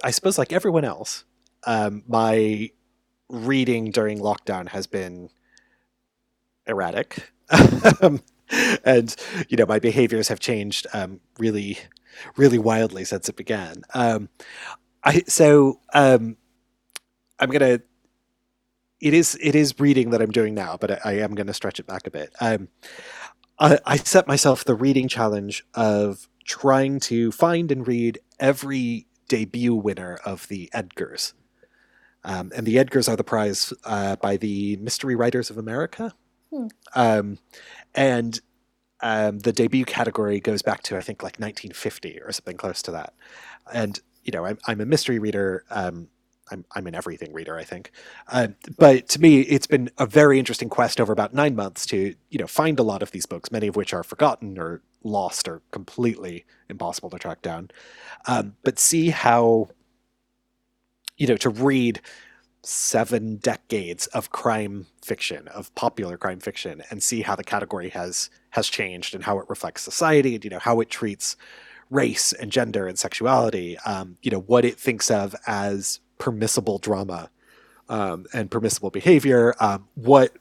I 0.02 0.10
suppose, 0.10 0.36
like 0.36 0.52
everyone 0.52 0.84
else, 0.84 1.24
um, 1.64 2.02
my 2.08 2.70
reading 3.28 3.92
during 3.92 4.18
lockdown 4.18 4.68
has 4.70 4.86
been 4.86 5.30
erratic. 6.66 7.32
Um, 8.02 8.22
and, 8.84 9.14
you 9.48 9.56
know, 9.56 9.66
my 9.66 9.78
behaviors 9.78 10.26
have 10.26 10.40
changed 10.40 10.88
um, 10.92 11.20
really, 11.38 11.78
really 12.36 12.58
wildly 12.58 13.04
since 13.04 13.28
it 13.28 13.36
began. 13.36 13.82
Um, 13.94 14.28
I, 15.02 15.22
so 15.26 15.80
um, 15.94 16.36
I'm 17.38 17.50
going 17.50 17.78
to 17.78 17.82
it 19.00 19.14
is 19.14 19.36
it 19.40 19.54
is 19.54 19.80
reading 19.80 20.10
that 20.10 20.20
I'm 20.20 20.30
doing 20.30 20.54
now, 20.54 20.76
but 20.78 20.90
I, 20.90 21.00
I 21.04 21.12
am 21.14 21.34
going 21.34 21.46
to 21.46 21.54
stretch 21.54 21.80
it 21.80 21.86
back 21.86 22.06
a 22.06 22.10
bit. 22.10 22.32
Um, 22.40 22.68
I, 23.58 23.78
I, 23.84 23.96
set 23.96 24.26
myself 24.26 24.64
the 24.64 24.74
reading 24.74 25.08
challenge 25.08 25.64
of 25.74 26.28
trying 26.44 27.00
to 27.00 27.30
find 27.32 27.70
and 27.70 27.86
read 27.86 28.18
every 28.38 29.06
debut 29.28 29.74
winner 29.74 30.18
of 30.24 30.48
the 30.48 30.70
Edgars. 30.74 31.34
Um, 32.24 32.52
and 32.54 32.66
the 32.66 32.76
Edgars 32.76 33.08
are 33.08 33.16
the 33.16 33.24
prize 33.24 33.72
uh, 33.84 34.16
by 34.16 34.36
the 34.36 34.76
Mystery 34.76 35.14
Writers 35.14 35.50
of 35.50 35.56
America. 35.56 36.14
Hmm. 36.50 36.66
Um, 36.94 37.38
and 37.94 38.40
um, 39.02 39.40
the 39.40 39.52
debut 39.52 39.84
category 39.84 40.40
goes 40.40 40.62
back 40.62 40.82
to, 40.84 40.96
I 40.96 41.00
think, 41.00 41.22
like 41.22 41.38
1950 41.38 42.20
or 42.20 42.32
something 42.32 42.56
close 42.56 42.82
to 42.82 42.90
that. 42.92 43.14
And, 43.72 43.98
you 44.24 44.32
know, 44.32 44.44
I'm, 44.46 44.58
I'm 44.66 44.80
a 44.80 44.86
mystery 44.86 45.18
reader 45.18 45.64
um, 45.70 46.08
I'm, 46.50 46.64
I'm 46.74 46.86
an 46.86 46.94
everything 46.94 47.32
reader, 47.32 47.56
I 47.56 47.64
think. 47.64 47.92
Uh, 48.28 48.48
but 48.76 49.08
to 49.10 49.20
me, 49.20 49.40
it's 49.40 49.66
been 49.66 49.90
a 49.98 50.06
very 50.06 50.38
interesting 50.38 50.68
quest 50.68 51.00
over 51.00 51.12
about 51.12 51.34
nine 51.34 51.54
months 51.54 51.86
to 51.86 52.14
you 52.30 52.38
know 52.38 52.46
find 52.46 52.78
a 52.78 52.82
lot 52.82 53.02
of 53.02 53.10
these 53.12 53.26
books, 53.26 53.50
many 53.50 53.66
of 53.66 53.76
which 53.76 53.94
are 53.94 54.02
forgotten 54.02 54.58
or 54.58 54.82
lost 55.02 55.48
or 55.48 55.62
completely 55.70 56.44
impossible 56.68 57.10
to 57.10 57.18
track 57.18 57.42
down. 57.42 57.70
Um, 58.26 58.56
but 58.62 58.78
see 58.78 59.10
how 59.10 59.68
you 61.16 61.26
know 61.26 61.36
to 61.36 61.50
read 61.50 62.00
seven 62.62 63.36
decades 63.36 64.06
of 64.08 64.30
crime 64.30 64.86
fiction 65.02 65.48
of 65.48 65.74
popular 65.74 66.16
crime 66.16 66.40
fiction 66.40 66.82
and 66.90 67.02
see 67.02 67.22
how 67.22 67.34
the 67.34 67.44
category 67.44 67.88
has 67.88 68.30
has 68.50 68.68
changed 68.68 69.14
and 69.14 69.24
how 69.24 69.38
it 69.38 69.48
reflects 69.48 69.82
society 69.82 70.34
and 70.34 70.44
you 70.44 70.50
know 70.50 70.58
how 70.58 70.80
it 70.80 70.90
treats 70.90 71.36
race 71.88 72.32
and 72.34 72.52
gender 72.52 72.86
and 72.86 72.98
sexuality 72.98 73.78
um, 73.86 74.16
you 74.22 74.30
know 74.30 74.40
what 74.40 74.64
it 74.64 74.78
thinks 74.78 75.10
of 75.10 75.34
as 75.46 76.00
permissible 76.18 76.78
drama 76.78 77.30
um, 77.90 78.26
and 78.32 78.50
permissible 78.50 78.90
behavior. 78.90 79.54
Um, 79.60 79.88
what 79.94 80.32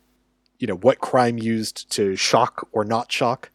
you 0.60 0.68
know, 0.68 0.76
what 0.76 1.00
crime 1.00 1.38
used 1.38 1.90
to 1.92 2.16
shock 2.16 2.68
or 2.72 2.84
not 2.86 3.12
shock 3.12 3.50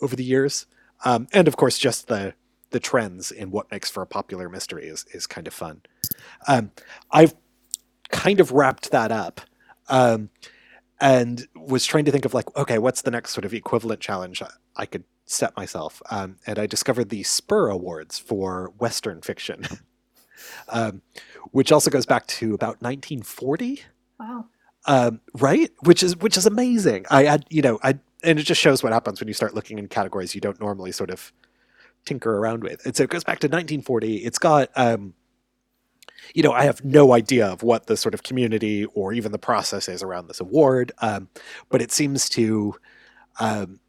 over 0.00 0.14
the 0.14 0.24
years, 0.24 0.66
um, 1.04 1.26
and 1.32 1.48
of 1.48 1.56
course, 1.56 1.78
just 1.78 2.06
the 2.06 2.34
the 2.70 2.78
trends 2.78 3.30
in 3.32 3.50
what 3.50 3.70
makes 3.70 3.88
for 3.88 4.02
a 4.02 4.06
popular 4.06 4.48
mystery 4.48 4.86
is 4.86 5.06
is 5.12 5.26
kind 5.26 5.48
of 5.48 5.54
fun. 5.54 5.80
Um, 6.46 6.70
I've 7.10 7.34
kind 8.10 8.38
of 8.38 8.52
wrapped 8.52 8.90
that 8.90 9.10
up. 9.10 9.40
Um, 9.88 10.30
and 11.00 11.46
was 11.54 11.84
trying 11.84 12.04
to 12.06 12.10
think 12.10 12.24
of 12.24 12.34
like, 12.34 12.54
okay, 12.56 12.78
what's 12.78 13.02
the 13.02 13.10
next 13.10 13.30
sort 13.30 13.44
of 13.44 13.54
equivalent 13.54 14.00
challenge 14.00 14.42
I 14.76 14.86
could 14.86 15.04
set 15.26 15.56
myself? 15.56 16.02
Um, 16.10 16.36
and 16.46 16.58
I 16.58 16.66
discovered 16.66 17.10
the 17.10 17.22
Spur 17.22 17.68
Awards 17.68 18.18
for 18.18 18.72
Western 18.78 19.20
fiction. 19.20 19.64
um, 20.68 21.02
which 21.52 21.72
also 21.72 21.90
goes 21.90 22.06
back 22.06 22.26
to 22.26 22.54
about 22.54 22.82
1940. 22.82 23.82
Wow. 24.18 24.46
Um, 24.86 25.20
right, 25.34 25.70
which 25.80 26.02
is 26.02 26.16
which 26.16 26.36
is 26.36 26.46
amazing. 26.46 27.04
I 27.10 27.24
had 27.24 27.44
you 27.50 27.62
know 27.62 27.78
I 27.82 27.98
and 28.22 28.38
it 28.38 28.44
just 28.44 28.60
shows 28.60 28.82
what 28.82 28.92
happens 28.92 29.20
when 29.20 29.28
you 29.28 29.34
start 29.34 29.54
looking 29.54 29.78
in 29.78 29.88
categories 29.88 30.34
you 30.34 30.40
don't 30.40 30.60
normally 30.60 30.92
sort 30.92 31.10
of 31.10 31.32
tinker 32.04 32.38
around 32.38 32.62
with. 32.62 32.84
And 32.86 32.96
so 32.96 33.02
it 33.02 33.10
goes 33.10 33.24
back 33.24 33.38
to 33.40 33.46
1940. 33.46 34.18
It's 34.18 34.38
got 34.38 34.70
um, 34.76 35.14
you 36.34 36.42
know, 36.42 36.52
I 36.52 36.64
have 36.64 36.84
no 36.84 37.12
idea 37.12 37.46
of 37.46 37.62
what 37.62 37.86
the 37.86 37.96
sort 37.96 38.14
of 38.14 38.22
community 38.22 38.84
or 38.86 39.12
even 39.12 39.32
the 39.32 39.38
process 39.38 39.88
is 39.88 40.02
around 40.02 40.28
this 40.28 40.40
award, 40.40 40.92
um, 40.98 41.28
but 41.68 41.82
it 41.82 41.92
seems 41.92 42.28
to 42.30 42.74
um, 43.40 43.80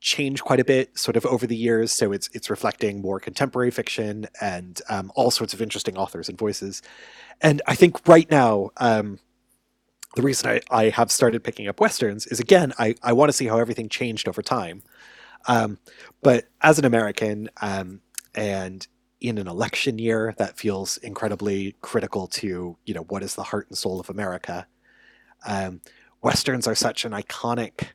changed 0.00 0.42
quite 0.44 0.60
a 0.60 0.64
bit 0.64 0.96
sort 0.96 1.16
of 1.16 1.26
over 1.26 1.46
the 1.46 1.56
years. 1.56 1.92
So 1.92 2.12
it's 2.12 2.28
it's 2.32 2.50
reflecting 2.50 3.00
more 3.02 3.18
contemporary 3.20 3.70
fiction 3.70 4.26
and 4.40 4.80
um, 4.88 5.10
all 5.16 5.30
sorts 5.30 5.54
of 5.54 5.62
interesting 5.62 5.96
authors 5.96 6.28
and 6.28 6.38
voices. 6.38 6.82
And 7.40 7.62
i 7.66 7.74
think 7.74 8.06
right 8.08 8.30
now 8.30 8.70
um, 8.78 9.18
the 10.16 10.22
reason 10.22 10.48
I, 10.50 10.60
I 10.70 10.88
have 10.90 11.12
started 11.12 11.44
picking 11.44 11.68
up 11.68 11.80
westerns 11.80 12.26
is 12.26 12.40
again 12.40 12.72
i, 12.78 12.94
I 13.02 13.12
want 13.12 13.28
to 13.28 13.32
see 13.32 13.46
how 13.46 13.58
everything 13.58 13.88
changed 13.88 14.28
over 14.28 14.42
time. 14.42 14.82
Um, 15.46 15.78
but 16.22 16.46
as 16.62 16.78
an 16.78 16.84
american 16.84 17.48
um, 17.62 18.00
and 18.34 18.86
in 19.20 19.38
an 19.38 19.48
election 19.48 19.98
year 19.98 20.34
that 20.38 20.56
feels 20.56 20.96
incredibly 20.98 21.74
critical 21.80 22.26
to 22.26 22.76
you 22.84 22.94
know 22.94 23.02
what 23.02 23.22
is 23.22 23.34
the 23.34 23.42
heart 23.42 23.66
and 23.68 23.76
soul 23.76 24.00
of 24.00 24.10
america. 24.10 24.66
Um, 25.46 25.80
westerns 26.22 26.66
are 26.66 26.74
such 26.74 27.04
an 27.04 27.12
iconic 27.12 27.88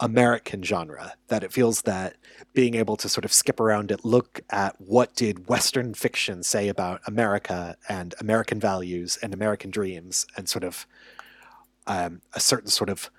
American 0.00 0.62
genre 0.62 1.12
that 1.28 1.44
it 1.44 1.52
feels 1.52 1.82
that 1.82 2.16
being 2.54 2.74
able 2.74 2.96
to 2.96 3.08
sort 3.08 3.24
of 3.24 3.32
skip 3.32 3.60
around 3.60 3.90
it, 3.90 4.04
look 4.04 4.40
at 4.50 4.74
what 4.80 5.14
did 5.14 5.46
Western 5.46 5.92
fiction 5.92 6.42
say 6.42 6.68
about 6.68 7.02
America 7.06 7.76
and 7.88 8.14
American 8.18 8.58
values 8.58 9.18
and 9.22 9.34
American 9.34 9.70
dreams 9.70 10.26
and 10.36 10.48
sort 10.48 10.64
of 10.64 10.86
um, 11.86 12.22
a 12.32 12.40
certain 12.40 12.70
sort 12.70 12.88
of 12.88 13.10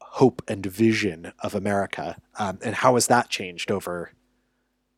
hope 0.00 0.42
and 0.46 0.64
vision 0.64 1.32
of 1.40 1.54
America 1.54 2.16
um, 2.38 2.58
and 2.64 2.76
how 2.76 2.94
has 2.94 3.08
that 3.08 3.28
changed 3.28 3.70
over 3.70 4.12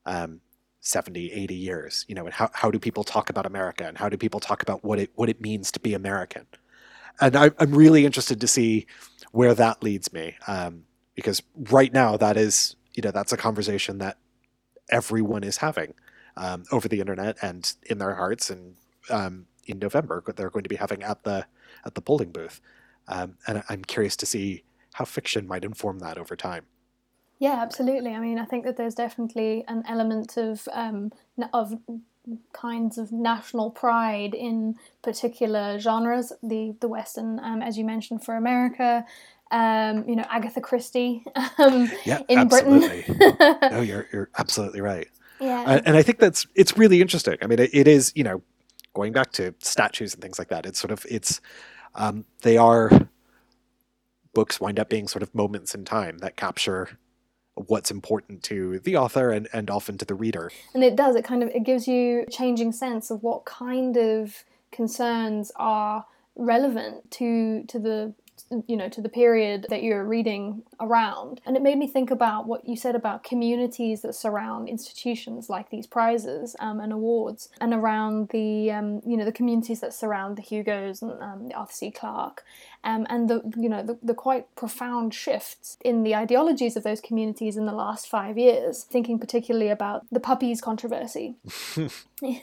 um, 0.05 0.41
70, 0.83 1.33
80 1.33 1.55
years, 1.55 2.05
you 2.09 2.15
know, 2.15 2.27
and 2.27 2.35
how, 2.35 2.51
how 2.53 2.71
do 2.71 2.79
people 2.79 3.05
talk 3.05 3.31
about 3.31 3.47
America 3.47 3.87
and 3.87 3.97
how 3.97 4.09
do 4.09 4.17
people 4.17 4.41
talk 4.41 4.63
about 4.63 4.85
what 4.85 4.99
it, 4.99 5.11
what 5.15 5.29
it 5.29 5.41
means 5.41 5.73
to 5.73 5.81
be 5.81 5.95
American? 5.95 6.47
And 7.21 7.37
I, 7.37 7.51
am 7.59 7.73
really 7.73 8.05
interested 8.05 8.41
to 8.41 8.47
see 8.47 8.87
where 9.33 9.55
that 9.55 9.83
leads 9.83 10.13
me. 10.13 10.37
Um, 10.47 10.85
because 11.15 11.43
right 11.71 11.93
now 11.93 12.17
that 12.17 12.37
is 12.37 12.77
you 12.95 13.03
know 13.03 13.11
that's 13.11 13.33
a 13.33 13.37
conversation 13.37 13.99
that 13.99 14.19
everyone 14.91 15.45
is 15.45 15.59
having 15.59 15.95
um, 16.37 16.65
over 16.73 16.89
the 16.89 17.01
internet 17.01 17.37
and 17.43 17.75
in 17.85 17.99
their 17.99 18.15
hearts 18.15 18.51
and 18.51 18.77
um, 19.11 19.47
in 19.67 19.79
November 19.79 20.23
they're 20.37 20.51
going 20.51 20.63
to 20.63 20.69
be 20.69 20.77
having 20.77 21.03
at 21.03 21.25
the 21.25 21.47
at 21.85 21.95
the 21.95 22.01
polling 22.01 22.31
booth 22.31 22.61
um, 23.09 23.37
and 23.47 23.63
I'm 23.69 23.83
curious 23.85 24.17
to 24.17 24.27
see 24.27 24.65
how 24.95 25.05
fiction 25.05 25.47
might 25.47 25.65
inform 25.65 25.99
that 26.01 26.19
over 26.19 26.37
time. 26.37 26.67
Yeah, 27.43 27.61
absolutely. 27.61 28.15
I 28.15 28.21
mean, 28.21 28.39
I 28.39 28.45
think 28.45 28.65
that 28.67 28.77
there's 28.77 28.95
definitely 28.95 29.65
an 29.67 29.83
element 29.89 30.37
of 30.37 30.69
um, 30.73 31.11
of 31.53 31.77
kinds 32.53 32.99
of 32.99 33.11
national 33.11 33.73
pride 33.73 34.33
in 34.33 34.77
particular 35.03 35.81
genres. 35.81 36.33
The 36.45 36.77
the 36.81 36.87
Western, 36.87 37.41
um, 37.41 37.61
as 37.61 37.77
you 37.77 37.85
mentioned, 37.85 38.25
for 38.25 38.37
America, 38.37 39.05
um, 39.51 40.09
you 40.09 40.15
know, 40.15 40.25
Agatha 40.31 40.61
Christie 40.61 41.25
um, 41.59 41.91
yeah, 42.05 42.21
in 42.29 42.39
absolutely. 42.39 43.03
Britain. 43.13 43.57
no, 43.73 43.81
you're 43.81 44.07
you're 44.13 44.31
absolutely 44.39 44.81
right. 44.81 45.09
Yeah, 45.41 45.81
and 45.85 45.97
I 45.97 46.03
think 46.03 46.21
that's 46.21 46.47
it's 46.55 46.79
really 46.79 47.01
interesting. 47.01 47.39
I 47.43 47.49
mean, 47.49 47.59
it, 47.59 47.71
it 47.73 47.89
is 47.89 48.13
you 48.15 48.23
know, 48.23 48.41
going 48.95 49.13
back 49.13 49.33
to 49.33 49.53
statues 49.59 50.15
and 50.15 50.23
things 50.23 50.39
like 50.39 50.51
that. 50.51 50.65
It's 50.65 50.81
sort 50.81 50.93
of 50.93 51.05
it's 51.11 51.41
um, 51.97 52.25
they 52.43 52.57
are 52.57 53.09
books 54.33 54.61
wind 54.61 54.79
up 54.79 54.89
being 54.89 55.09
sort 55.09 55.25
of 55.25 55.35
moments 55.35 55.75
in 55.75 55.85
time 55.85 56.19
that 56.19 56.37
capture 56.37 56.99
what's 57.55 57.91
important 57.91 58.43
to 58.45 58.79
the 58.81 58.97
author 58.97 59.31
and, 59.31 59.49
and 59.53 59.71
often 59.71 59.99
to 59.99 60.05
the 60.05 60.15
reader. 60.15 60.51
And 60.75 60.83
it 60.83 60.97
does, 60.97 61.17
it 61.17 61.25
kind 61.25 61.43
of 61.43 61.51
it 61.51 61.65
gives 61.65 61.87
you 61.87 62.25
a 62.27 62.31
changing 62.31 62.73
sense 62.73 63.11
of 63.11 63.23
what 63.23 63.45
kind 63.45 63.97
of 63.97 64.45
concerns 64.71 65.53
are 65.57 66.07
relevant 66.35 67.11
to 67.11 67.63
to 67.65 67.79
the 67.79 68.15
you 68.67 68.77
know 68.77 68.89
to 68.89 69.01
the 69.01 69.09
period 69.09 69.67
that 69.69 69.83
you're 69.83 70.05
reading 70.05 70.63
around. 70.81 71.41
And 71.47 71.57
it 71.57 71.63
made 71.63 71.79
me 71.79 71.87
think 71.87 72.11
about 72.11 72.47
what 72.47 72.67
you 72.67 72.77
said 72.77 72.95
about 72.95 73.25
communities 73.25 74.03
that 74.03 74.15
surround 74.15 74.69
institutions 74.69 75.49
like 75.49 75.71
these 75.71 75.87
prizes 75.87 76.57
um, 76.59 76.81
and 76.81 76.93
awards 76.93 77.49
and 77.61 77.73
around 77.73 78.29
the 78.31 78.71
um, 78.71 79.01
you 79.07 79.17
know 79.17 79.25
the 79.25 79.33
communities 79.33 79.81
that 79.81 79.95
surround 79.95 80.37
the 80.37 80.43
hugos 80.43 81.03
and 81.03 81.13
um, 81.23 81.49
the 81.49 81.55
arthur 81.55 81.73
c. 81.73 81.91
Clarke 81.91 82.45
um, 82.85 83.07
and 83.09 83.29
the 83.29 83.43
you 83.57 83.69
know 83.69 83.83
the, 83.83 83.99
the 84.03 84.15
quite 84.15 84.53
profound 84.57 85.15
shifts 85.15 85.77
in 85.85 86.03
the 86.03 86.15
ideologies 86.15 86.77
of 86.77 86.83
those 86.83 87.01
communities 87.01 87.57
in 87.57 87.67
the 87.67 87.73
last 87.73 88.09
five 88.09 88.37
years. 88.37 88.85
Thinking 88.85 89.19
particularly 89.19 89.69
about 89.69 90.05
the 90.11 90.21
puppies 90.21 90.61
controversy, 90.61 91.37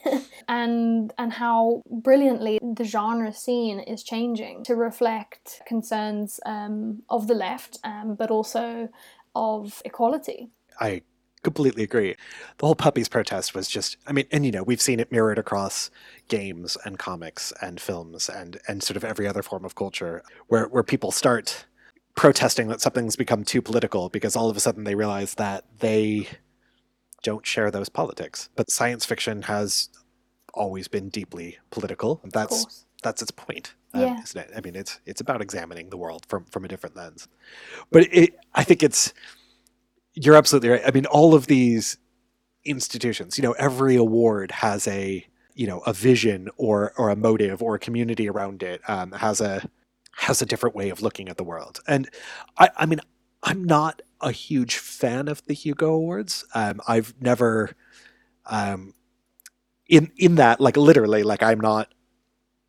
and 0.47 1.13
and 1.17 1.33
how 1.33 1.83
brilliantly 1.89 2.59
the 2.61 2.83
genre 2.83 3.33
scene 3.33 3.79
is 3.79 4.03
changing 4.03 4.63
to 4.63 4.75
reflect 4.75 5.61
concerns 5.67 6.39
um, 6.45 7.03
of 7.09 7.27
the 7.27 7.35
left, 7.35 7.79
um, 7.83 8.15
but 8.15 8.31
also 8.31 8.89
of 9.35 9.81
equality. 9.85 10.49
I 10.79 11.01
completely 11.43 11.83
agree. 11.83 12.15
The 12.57 12.65
whole 12.65 12.75
puppies 12.75 13.09
protest 13.09 13.55
was 13.55 13.67
just 13.67 13.97
I 14.07 14.11
mean 14.11 14.25
and 14.31 14.45
you 14.45 14.51
know 14.51 14.63
we've 14.63 14.81
seen 14.81 14.99
it 14.99 15.11
mirrored 15.11 15.39
across 15.39 15.89
games 16.27 16.77
and 16.85 16.99
comics 16.99 17.53
and 17.61 17.79
films 17.79 18.29
and 18.29 18.59
and 18.67 18.83
sort 18.83 18.97
of 18.97 19.03
every 19.03 19.27
other 19.27 19.41
form 19.43 19.65
of 19.65 19.75
culture 19.75 20.23
where 20.47 20.65
where 20.65 20.83
people 20.83 21.11
start 21.11 21.65
protesting 22.15 22.67
that 22.67 22.81
something's 22.81 23.15
become 23.15 23.43
too 23.43 23.61
political 23.61 24.09
because 24.09 24.35
all 24.35 24.49
of 24.49 24.57
a 24.57 24.59
sudden 24.59 24.83
they 24.83 24.95
realize 24.95 25.35
that 25.35 25.63
they 25.79 26.27
don't 27.23 27.45
share 27.45 27.71
those 27.71 27.89
politics. 27.89 28.49
But 28.55 28.69
science 28.71 29.05
fiction 29.05 29.43
has 29.43 29.89
always 30.53 30.87
been 30.87 31.09
deeply 31.09 31.57
political. 31.71 32.21
That's 32.33 32.85
that's 33.03 33.21
its 33.21 33.31
point. 33.31 33.75
Um, 33.93 34.17
isn't 34.23 34.41
it? 34.41 34.51
I 34.55 34.61
mean, 34.61 34.75
it's 34.75 34.99
it's 35.05 35.21
about 35.21 35.41
examining 35.41 35.89
the 35.89 35.97
world 35.97 36.25
from 36.27 36.45
from 36.45 36.65
a 36.65 36.67
different 36.67 36.95
lens. 36.95 37.27
But 37.91 38.07
it, 38.11 38.35
I 38.53 38.63
think 38.63 38.83
it's 38.83 39.13
you're 40.21 40.35
absolutely 40.35 40.69
right. 40.69 40.81
I 40.85 40.91
mean, 40.91 41.05
all 41.05 41.33
of 41.33 41.47
these 41.47 41.97
institutions, 42.65 43.37
you 43.37 43.43
know, 43.43 43.53
every 43.53 43.95
award 43.95 44.51
has 44.51 44.87
a 44.87 45.25
you 45.55 45.67
know 45.67 45.79
a 45.79 45.93
vision 45.93 46.49
or 46.57 46.93
or 46.97 47.09
a 47.09 47.15
motive 47.15 47.61
or 47.61 47.75
a 47.75 47.79
community 47.79 48.29
around 48.29 48.63
it 48.63 48.81
um, 48.87 49.11
has 49.13 49.41
a 49.41 49.69
has 50.13 50.41
a 50.41 50.45
different 50.45 50.75
way 50.75 50.89
of 50.89 51.01
looking 51.01 51.29
at 51.29 51.37
the 51.37 51.43
world. 51.43 51.79
And 51.87 52.09
I, 52.57 52.69
I 52.75 52.85
mean, 52.85 52.99
I'm 53.43 53.63
not 53.63 54.01
a 54.21 54.31
huge 54.31 54.77
fan 54.77 55.29
of 55.29 55.45
the 55.45 55.53
Hugo 55.53 55.93
Awards. 55.93 56.45
Um, 56.53 56.81
I've 56.87 57.13
never, 57.21 57.71
um, 58.45 58.93
in 59.87 60.11
in 60.17 60.35
that 60.35 60.59
like 60.59 60.75
literally 60.77 61.23
like 61.23 61.41
I'm 61.41 61.61
not 61.61 61.93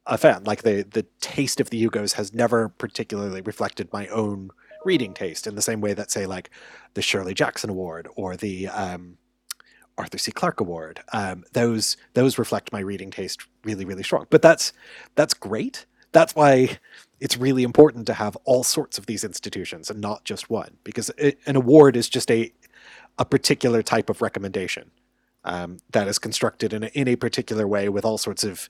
a 0.06 0.16
fan. 0.18 0.44
Like 0.44 0.62
the 0.62 0.82
the 0.88 1.06
taste 1.20 1.60
of 1.60 1.70
the 1.70 1.78
Hugos 1.78 2.14
has 2.14 2.32
never 2.32 2.68
particularly 2.68 3.40
reflected 3.40 3.92
my 3.92 4.06
own 4.08 4.50
reading 4.84 5.14
taste 5.14 5.46
in 5.46 5.54
the 5.54 5.62
same 5.62 5.80
way 5.80 5.94
that 5.94 6.10
say 6.10 6.26
like 6.26 6.50
the 6.94 7.02
Shirley 7.02 7.34
Jackson 7.34 7.70
Award 7.70 8.08
or 8.16 8.36
the 8.36 8.68
um, 8.68 9.18
Arthur 9.98 10.18
C. 10.18 10.32
Clarke 10.32 10.60
Award. 10.60 11.00
Um, 11.12 11.44
those 11.52 11.96
those 12.14 12.38
reflect 12.38 12.72
my 12.72 12.80
reading 12.80 13.10
taste 13.10 13.46
really 13.64 13.84
really 13.84 14.02
strong. 14.02 14.26
But 14.30 14.42
that's 14.42 14.72
that's 15.14 15.34
great. 15.34 15.86
That's 16.12 16.34
why 16.34 16.78
it's 17.20 17.36
really 17.36 17.62
important 17.62 18.06
to 18.06 18.14
have 18.14 18.36
all 18.44 18.64
sorts 18.64 18.98
of 18.98 19.06
these 19.06 19.22
institutions 19.24 19.90
and 19.90 20.00
not 20.00 20.24
just 20.24 20.50
one 20.50 20.78
because 20.82 21.10
it, 21.18 21.38
an 21.46 21.56
award 21.56 21.96
is 21.96 22.08
just 22.08 22.30
a 22.30 22.52
a 23.18 23.24
particular 23.24 23.82
type 23.82 24.08
of 24.08 24.22
recommendation 24.22 24.90
um, 25.44 25.78
that 25.90 26.08
is 26.08 26.18
constructed 26.18 26.72
in 26.72 26.84
a, 26.84 26.86
in 26.88 27.08
a 27.08 27.16
particular 27.16 27.66
way 27.66 27.88
with 27.88 28.04
all 28.04 28.18
sorts 28.18 28.44
of 28.44 28.68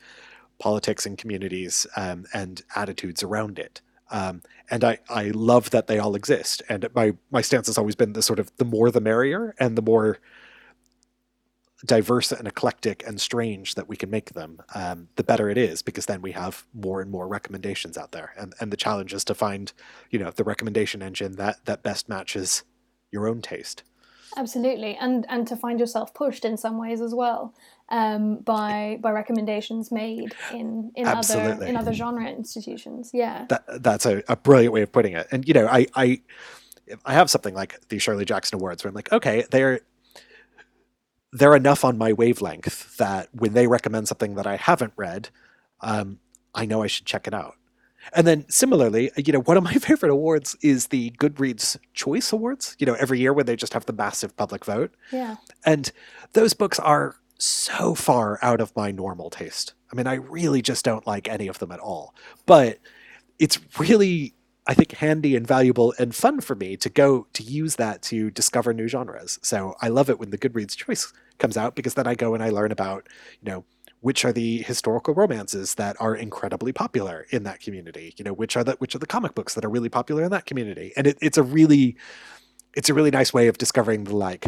politics 0.59 1.07
and 1.07 1.19
communities 1.19 1.87
um, 1.97 2.27
and 2.35 2.63
attitudes 2.75 3.23
around 3.23 3.59
it. 3.59 3.81
Um, 4.11 4.43
and 4.71 4.85
I, 4.85 4.99
I 5.09 5.29
love 5.29 5.71
that 5.71 5.87
they 5.87 5.99
all 5.99 6.15
exist. 6.15 6.63
And 6.69 6.89
my, 6.95 7.15
my 7.31 7.41
stance 7.41 7.67
has 7.67 7.79
always 7.79 7.95
been 7.95 8.13
the 8.13 8.23
sort 8.23 8.39
of 8.39 8.51
the 8.57 8.65
more 8.65 8.91
the 8.91 9.01
merrier 9.01 9.55
and 9.59 9.77
the 9.77 9.83
more 9.83 10.19
diverse 11.85 12.31
and 12.31 12.47
eclectic 12.47 13.03
and 13.07 13.21
strange 13.21 13.75
that 13.75 13.89
we 13.89 13.97
can 13.97 14.11
make 14.11 14.35
them, 14.35 14.61
um, 14.75 15.09
the 15.17 15.25
better 15.25 15.49
it 15.49 15.57
is 15.57 15.83
because 15.83 16.07
then 16.07 16.21
we 16.21 16.33
have 16.33 16.67
more 16.75 17.01
and 17.01 17.11
more 17.11 17.27
recommendations 17.27 17.97
out 17.97 18.13
there. 18.13 18.35
And, 18.37 18.53
and 18.61 18.71
the 18.71 18.77
challenge 18.77 19.15
is 19.15 19.25
to 19.25 19.35
find, 19.35 19.73
you 20.11 20.19
know, 20.19 20.31
the 20.31 20.45
recommendation 20.45 21.03
engine 21.03 21.37
that, 21.37 21.65
that 21.65 21.83
best 21.83 22.09
matches 22.09 22.65
your 23.11 23.27
own 23.27 23.41
taste. 23.41 23.83
Absolutely, 24.37 24.97
and 24.97 25.27
and 25.29 25.47
to 25.49 25.57
find 25.57 25.81
yourself 25.81 26.15
pushed 26.15 26.45
in 26.45 26.57
some 26.57 26.79
ways 26.79 27.01
as 27.01 27.15
well 27.15 27.55
um, 27.89 28.37
by 28.37 28.99
by 29.01 29.11
recommendations 29.11 29.91
made 29.91 30.35
in 30.53 30.93
in 30.95 31.07
Absolutely. 31.07 31.53
other 31.53 31.67
in 31.67 31.77
other 31.77 31.93
genre 31.93 32.29
institutions. 32.29 33.11
Yeah, 33.13 33.47
that, 33.49 33.83
that's 33.83 34.07
a, 34.07 34.23
a 34.29 34.37
brilliant 34.37 34.73
way 34.73 34.83
of 34.83 34.93
putting 34.93 35.15
it. 35.15 35.27
And 35.33 35.47
you 35.47 35.55
know, 35.55 35.67
I 35.67 35.87
I 35.95 36.21
I 37.05 37.15
have 37.15 37.31
something 37.31 37.55
like 37.55 37.89
the 37.89 37.99
Shirley 37.99 38.25
Jackson 38.25 38.57
Awards 38.57 38.85
where 38.85 38.89
I'm 38.89 38.95
like, 38.95 39.13
okay, 39.13 39.45
they're 39.51 39.81
they're 41.33 41.57
enough 41.57 41.85
on 41.85 41.99
my 41.99 42.13
wavelength 42.13 42.97
that 42.97 43.29
when 43.33 43.55
they 43.55 43.67
recommend 43.67 44.09
something 44.09 44.35
that 44.35 44.47
I 44.47 44.57
haven't 44.57 44.93
read, 44.97 45.29
um, 45.81 46.19
I 46.55 46.67
know 46.67 46.83
I 46.83 46.87
should 46.87 47.07
check 47.07 47.27
it 47.27 47.35
out. 47.35 47.57
And 48.13 48.27
then 48.27 48.47
similarly, 48.49 49.11
you 49.17 49.33
know, 49.33 49.41
one 49.41 49.57
of 49.57 49.63
my 49.63 49.75
favorite 49.75 50.11
awards 50.11 50.57
is 50.63 50.89
the 50.89 51.11
Goodreads 51.13 51.77
Choice 51.95 52.33
Awards, 52.33 52.77
you 52.79 52.87
know, 52.87 52.95
every 52.95 53.21
year 53.21 53.33
when 53.33 53.47
they 53.47 53.57
just 53.57 53.75
have 53.75 53.87
the 53.87 53.93
massive 53.93 54.37
public 54.37 54.65
vote. 54.65 54.93
Yeah. 55.13 55.37
And 55.65 55.91
those 56.33 56.55
books 56.55 56.79
are 56.79 57.17
so 57.39 57.95
far 57.95 58.39
out 58.43 58.61
of 58.61 58.75
my 58.77 58.91
normal 58.91 59.31
taste. 59.31 59.75
I 59.93 59.97
mean, 59.97 60.07
I 60.07 60.15
really 60.15 60.63
just 60.63 60.85
don't 60.85 61.07
like 61.07 61.29
any 61.29 61.49
of 61.49 61.59
them 61.59 61.73
at 61.73 61.81
all. 61.81 62.15
But 62.47 62.79
it's 63.39 63.59
really 63.79 64.35
I 64.67 64.75
think 64.75 64.93
handy 64.93 65.35
and 65.35 65.47
valuable 65.47 65.95
and 65.99 66.15
fun 66.15 66.41
for 66.41 66.55
me 66.55 66.77
to 66.77 66.89
go 66.89 67.27
to 67.33 67.43
use 67.43 67.77
that 67.77 68.03
to 68.03 68.31
discover 68.31 68.73
new 68.73 68.87
genres. 68.87 69.39
So 69.43 69.75
I 69.81 69.89
love 69.89 70.09
it 70.09 70.21
when 70.21 70.31
the 70.31 70.39
Goodreads 70.39 70.77
choice 70.77 71.13
comes 71.39 71.57
out 71.57 71.75
because 71.75 71.95
then 71.95 72.07
I 72.07 72.15
go 72.15 72.35
and 72.35 72.43
I 72.43 72.51
learn 72.51 72.71
about, 72.71 73.09
you 73.43 73.51
know, 73.51 73.65
which 74.01 74.25
are 74.25 74.33
the 74.33 74.63
historical 74.63 75.15
romances 75.15 75.75
that 75.75 75.97
are 76.01 76.15
incredibly 76.15 76.73
popular 76.73 77.27
in 77.31 77.43
that 77.43 77.61
community 77.61 78.15
you 78.17 78.25
know 78.25 78.33
which 78.33 78.57
are 78.57 78.65
the 78.65 78.73
which 78.73 78.95
are 78.95 78.99
the 78.99 79.07
comic 79.07 79.35
books 79.35 79.55
that 79.55 79.65
are 79.65 79.69
really 79.69 79.89
popular 79.89 80.25
in 80.25 80.31
that 80.31 80.47
community. 80.47 80.93
And 80.97 81.07
it, 81.07 81.19
it's 81.21 81.39
a 81.39 81.43
really 81.43 81.97
it's 82.75 82.89
a 82.89 82.95
really 82.95 83.11
nice 83.11 83.33
way 83.33 83.49
of 83.49 83.59
discovering 83.59 84.05
the 84.05 84.17
like 84.17 84.47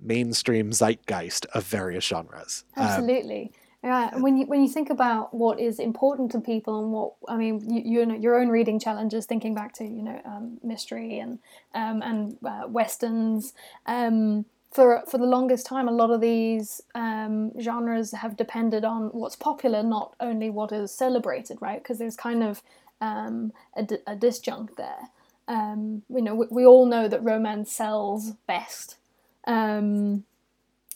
mainstream 0.00 0.72
zeitgeist 0.72 1.46
of 1.54 1.64
various 1.64 2.04
genres. 2.04 2.64
Um, 2.76 2.86
absolutely. 2.86 3.42
Um, 3.42 3.50
yeah, 3.84 4.16
when 4.16 4.36
you 4.36 4.46
when 4.46 4.62
you 4.62 4.68
think 4.68 4.90
about 4.90 5.32
what 5.32 5.60
is 5.60 5.78
important 5.78 6.32
to 6.32 6.40
people 6.40 6.82
and 6.82 6.92
what 6.92 7.12
I 7.28 7.36
mean, 7.36 7.60
you, 7.70 7.82
you 7.84 8.06
know 8.06 8.16
your 8.16 8.40
own 8.40 8.48
reading 8.48 8.80
challenges, 8.80 9.26
thinking 9.26 9.54
back 9.54 9.74
to 9.74 9.84
you 9.84 10.02
know 10.02 10.20
um, 10.24 10.58
mystery 10.62 11.18
and 11.18 11.38
um, 11.74 12.02
and 12.02 12.36
uh, 12.44 12.64
westerns, 12.68 13.52
um, 13.86 14.44
for 14.76 15.02
for 15.08 15.16
the 15.16 15.24
longest 15.24 15.64
time, 15.64 15.88
a 15.88 15.92
lot 15.92 16.10
of 16.10 16.20
these 16.20 16.82
um, 16.94 17.50
genres 17.58 18.12
have 18.12 18.36
depended 18.36 18.84
on 18.84 19.08
what's 19.08 19.34
popular, 19.34 19.82
not 19.82 20.14
only 20.20 20.50
what 20.50 20.70
is 20.70 20.92
celebrated, 20.92 21.56
right? 21.62 21.82
Because 21.82 21.98
there's 21.98 22.14
kind 22.14 22.42
of 22.42 22.62
um, 23.00 23.52
a, 23.74 23.82
a, 24.06 24.14
disjunct 24.14 24.76
there. 24.76 25.08
Um, 25.48 26.02
you 26.10 26.20
know, 26.20 26.34
we, 26.34 26.46
we, 26.50 26.66
all 26.66 26.84
know 26.86 27.08
that 27.08 27.24
romance 27.24 27.72
sells 27.72 28.32
best, 28.46 28.98
um, 29.46 30.24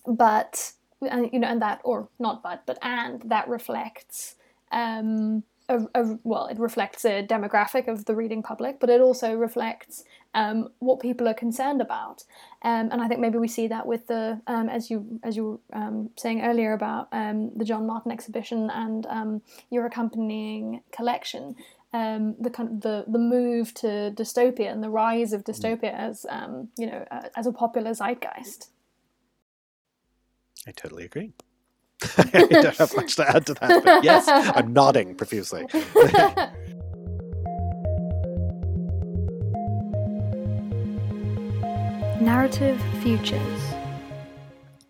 but 0.06 0.72
and, 1.00 1.30
you 1.32 1.38
know, 1.38 1.48
and 1.48 1.62
that 1.62 1.80
or 1.82 2.08
not 2.18 2.42
but, 2.42 2.64
but 2.66 2.78
and 2.82 3.22
that 3.22 3.48
reflects 3.48 4.34
um, 4.72 5.42
a, 5.70 5.86
a, 5.94 6.18
well, 6.22 6.48
it 6.48 6.58
reflects 6.58 7.04
a 7.06 7.26
demographic 7.26 7.88
of 7.88 8.04
the 8.04 8.14
reading 8.14 8.42
public, 8.42 8.78
but 8.78 8.90
it 8.90 9.00
also 9.00 9.34
reflects 9.34 10.04
um, 10.34 10.68
what 10.78 11.00
people 11.00 11.28
are 11.28 11.34
concerned 11.34 11.80
about. 11.80 12.24
Um, 12.62 12.90
and 12.92 13.00
I 13.00 13.08
think 13.08 13.20
maybe 13.20 13.38
we 13.38 13.48
see 13.48 13.68
that 13.68 13.86
with 13.86 14.06
the, 14.06 14.40
um, 14.46 14.68
as 14.68 14.90
you 14.90 15.20
as 15.22 15.36
you 15.36 15.44
were 15.44 15.78
um, 15.78 16.10
saying 16.16 16.42
earlier 16.42 16.72
about 16.72 17.08
um, 17.12 17.50
the 17.56 17.64
John 17.64 17.86
Martin 17.86 18.12
exhibition 18.12 18.70
and 18.70 19.06
um, 19.06 19.42
your 19.70 19.86
accompanying 19.86 20.82
collection. 20.92 21.56
the 21.92 22.50
kind 22.52 22.68
of 22.68 22.80
the, 22.82 23.04
the 23.08 23.18
move 23.18 23.74
to 23.74 24.12
dystopia 24.14 24.70
and 24.70 24.82
the 24.82 24.90
rise 24.90 25.32
of 25.32 25.44
dystopia 25.44 25.92
as 25.92 26.24
you 26.78 26.86
know 26.86 27.04
uh, 27.10 27.28
as 27.36 27.46
a 27.46 27.52
popular 27.52 27.92
zeitgeist. 27.92 28.68
I 30.66 30.72
totally 30.72 31.04
agree. 31.04 31.32
I 32.16 32.46
don't 32.48 32.76
have 32.76 32.96
much 32.96 33.16
to 33.16 33.28
add 33.28 33.46
to 33.46 33.54
that, 33.54 33.84
but 33.84 34.04
yes, 34.04 34.26
I'm 34.28 34.72
nodding 34.72 35.14
profusely. 35.14 35.66
Narrative 42.20 42.78
Futures. 43.00 43.72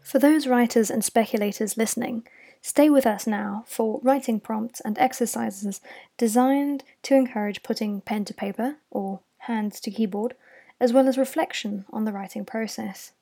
For 0.03 0.19
those 0.19 0.49
writers 0.49 0.91
and 0.91 1.05
speculators 1.05 1.77
listening, 1.77 2.27
stay 2.61 2.91
with 2.91 3.07
us 3.07 3.25
now 3.25 3.63
for 3.69 4.01
writing 4.03 4.41
prompts 4.41 4.81
and 4.81 4.99
exercises 4.99 5.81
designed 6.19 6.83
to 7.05 7.15
encourage 7.15 7.63
putting 7.63 8.01
pen 8.01 8.25
to 8.25 8.35
paper 8.35 8.79
or 8.91 9.21
hands 9.39 9.79
to 9.83 9.93
keyboard, 9.93 10.35
as 10.81 10.93
well 10.93 11.07
as 11.07 11.17
reflection 11.17 11.85
on 11.93 12.05
the 12.05 12.11
writing 12.13 12.45
process. 12.45 13.13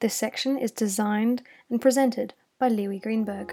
This 0.00 0.14
section 0.14 0.58
is 0.58 0.72
designed 0.72 1.42
and 1.70 1.80
presented 1.80 2.34
by 2.58 2.66
Louis 2.66 2.98
Greenberg. 2.98 3.50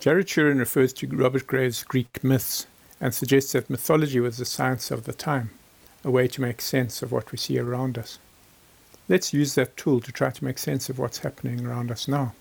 Jared 0.00 0.28
Shurin 0.28 0.58
refers 0.58 0.94
to 0.94 1.06
Robert 1.08 1.46
Graves' 1.46 1.84
Greek 1.84 2.24
myths 2.24 2.66
and 3.00 3.14
suggests 3.14 3.52
that 3.52 3.70
mythology 3.70 4.20
was 4.20 4.38
the 4.38 4.44
science 4.44 4.90
of 4.90 5.04
the 5.04 5.12
time, 5.12 5.50
a 6.04 6.10
way 6.10 6.26
to 6.28 6.40
make 6.40 6.60
sense 6.60 7.02
of 7.02 7.12
what 7.12 7.30
we 7.32 7.38
see 7.38 7.58
around 7.58 7.98
us. 7.98 8.18
Let's 9.08 9.32
use 9.32 9.54
that 9.54 9.76
tool 9.76 10.00
to 10.00 10.12
try 10.12 10.30
to 10.30 10.44
make 10.44 10.58
sense 10.58 10.88
of 10.88 10.98
what's 10.98 11.18
happening 11.18 11.64
around 11.64 11.90
us 11.90 12.08
now. 12.08 12.34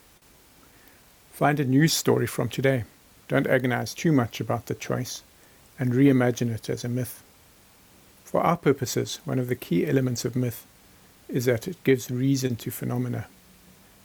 Find 1.31 1.59
a 1.59 1.65
news 1.65 1.93
story 1.93 2.27
from 2.27 2.49
today. 2.49 2.85
Don't 3.27 3.47
agonize 3.47 3.93
too 3.93 4.11
much 4.11 4.39
about 4.39 4.67
the 4.67 4.75
choice 4.75 5.23
and 5.77 5.93
reimagine 5.93 6.53
it 6.53 6.69
as 6.69 6.83
a 6.83 6.89
myth. 6.89 7.21
For 8.23 8.41
our 8.41 8.57
purposes, 8.57 9.19
one 9.25 9.39
of 9.39 9.47
the 9.47 9.55
key 9.55 9.85
elements 9.85 10.25
of 10.25 10.35
myth 10.35 10.65
is 11.27 11.45
that 11.45 11.67
it 11.67 11.83
gives 11.83 12.09
reason 12.09 12.55
to 12.55 12.71
phenomena, 12.71 13.27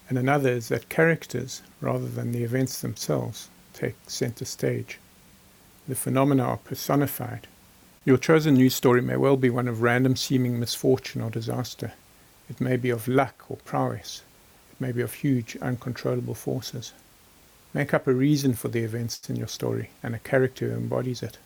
and 0.08 0.18
another 0.18 0.50
is 0.50 0.68
that 0.68 0.88
characters, 0.88 1.62
rather 1.80 2.08
than 2.08 2.32
the 2.32 2.42
events 2.42 2.80
themselves, 2.80 3.48
take 3.72 3.94
center 4.06 4.44
stage. 4.44 4.98
The 5.90 5.96
phenomena 5.96 6.44
are 6.44 6.56
personified. 6.56 7.48
Your 8.04 8.16
chosen 8.16 8.54
news 8.54 8.76
story 8.76 9.02
may 9.02 9.16
well 9.16 9.36
be 9.36 9.50
one 9.50 9.66
of 9.66 9.82
random 9.82 10.14
seeming 10.14 10.60
misfortune 10.60 11.20
or 11.20 11.30
disaster. 11.30 11.94
It 12.48 12.60
may 12.60 12.76
be 12.76 12.90
of 12.90 13.08
luck 13.08 13.42
or 13.48 13.56
prowess. 13.56 14.22
It 14.70 14.80
may 14.80 14.92
be 14.92 15.00
of 15.02 15.14
huge, 15.14 15.56
uncontrollable 15.56 16.36
forces. 16.36 16.92
Make 17.74 17.92
up 17.92 18.06
a 18.06 18.12
reason 18.12 18.54
for 18.54 18.68
the 18.68 18.84
events 18.84 19.28
in 19.28 19.34
your 19.34 19.48
story 19.48 19.90
and 20.00 20.14
a 20.14 20.20
character 20.20 20.68
who 20.68 20.76
embodies 20.76 21.24
it. 21.24 21.38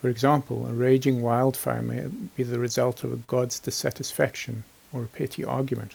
For 0.00 0.08
example, 0.08 0.66
a 0.66 0.72
raging 0.72 1.20
wildfire 1.20 1.82
may 1.82 2.06
be 2.36 2.44
the 2.44 2.58
result 2.58 3.04
of 3.04 3.12
a 3.12 3.16
god's 3.16 3.60
dissatisfaction 3.60 4.64
or 4.94 5.02
a 5.02 5.08
petty 5.08 5.44
argument. 5.44 5.94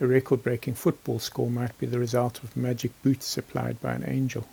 A 0.00 0.06
record 0.06 0.42
breaking 0.42 0.76
football 0.76 1.18
score 1.18 1.50
might 1.50 1.76
be 1.76 1.86
the 1.86 1.98
result 1.98 2.42
of 2.42 2.56
magic 2.56 2.92
boots 3.02 3.26
supplied 3.26 3.78
by 3.82 3.92
an 3.92 4.04
angel. 4.08 4.48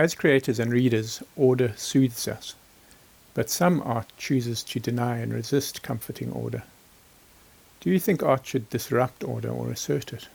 As 0.00 0.14
creators 0.14 0.58
and 0.58 0.72
readers, 0.72 1.22
order 1.36 1.74
soothes 1.76 2.26
us, 2.26 2.54
but 3.34 3.50
some 3.50 3.82
art 3.82 4.10
chooses 4.16 4.62
to 4.62 4.80
deny 4.80 5.18
and 5.18 5.30
resist 5.30 5.82
comforting 5.82 6.32
order. 6.32 6.62
Do 7.80 7.90
you 7.90 7.98
think 7.98 8.22
art 8.22 8.46
should 8.46 8.70
disrupt 8.70 9.22
order 9.22 9.50
or 9.50 9.70
assert 9.70 10.14
it? 10.14 10.28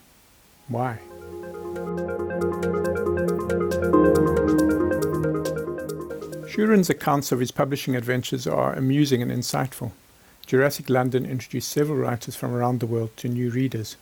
Why? 0.68 1.00
Shurin's 6.46 6.88
accounts 6.88 7.32
of 7.32 7.40
his 7.40 7.50
publishing 7.50 7.96
adventures 7.96 8.46
are 8.46 8.72
amusing 8.72 9.20
and 9.20 9.32
insightful. 9.32 9.90
Jurassic 10.46 10.88
London 10.88 11.26
introduced 11.26 11.72
several 11.72 11.98
writers 11.98 12.36
from 12.36 12.54
around 12.54 12.78
the 12.78 12.86
world 12.86 13.10
to 13.16 13.28
new 13.28 13.50
readers. 13.50 13.96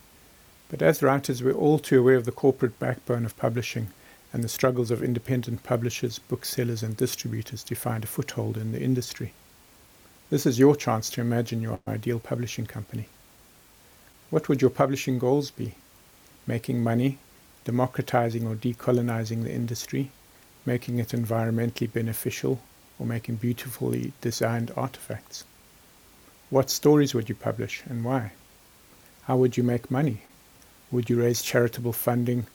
But 0.69 0.83
as 0.83 1.01
writers, 1.01 1.41
we're 1.41 1.53
all 1.53 1.79
too 1.79 2.01
aware 2.01 2.17
of 2.17 2.25
the 2.25 2.31
corporate 2.31 2.77
backbone 2.77 3.25
of 3.25 3.35
publishing 3.35 3.87
and 4.35 4.43
the 4.43 4.49
struggles 4.49 4.91
of 4.91 5.01
independent 5.01 5.63
publishers, 5.63 6.19
booksellers, 6.19 6.83
and 6.83 6.97
distributors 6.97 7.63
to 7.63 7.73
find 7.73 8.03
a 8.03 8.07
foothold 8.07 8.57
in 8.57 8.73
the 8.73 8.81
industry. 8.81 9.31
This 10.29 10.45
is 10.45 10.59
your 10.59 10.75
chance 10.75 11.09
to 11.11 11.21
imagine 11.21 11.61
your 11.61 11.79
ideal 11.87 12.19
publishing 12.19 12.65
company. 12.65 13.07
What 14.31 14.49
would 14.49 14.61
your 14.61 14.71
publishing 14.71 15.19
goals 15.19 15.51
be? 15.51 15.75
Making 16.45 16.83
money, 16.83 17.17
democratizing 17.63 18.45
or 18.45 18.55
decolonizing 18.55 19.43
the 19.43 19.53
industry, 19.53 20.11
making 20.65 20.99
it 20.99 21.09
environmentally 21.09 21.89
beneficial, 21.89 22.59
or 22.99 23.05
making 23.05 23.35
beautifully 23.37 24.11
designed 24.19 24.69
artifacts? 24.75 25.45
What 26.49 26.69
stories 26.69 27.13
would 27.13 27.29
you 27.29 27.35
publish 27.35 27.83
and 27.85 28.03
why? 28.03 28.33
How 29.23 29.37
would 29.37 29.55
you 29.55 29.63
make 29.63 29.89
money? 29.89 30.23
Would 30.91 31.09
you 31.09 31.21
raise 31.21 31.41
charitable 31.41 31.93
funding? 31.93 32.47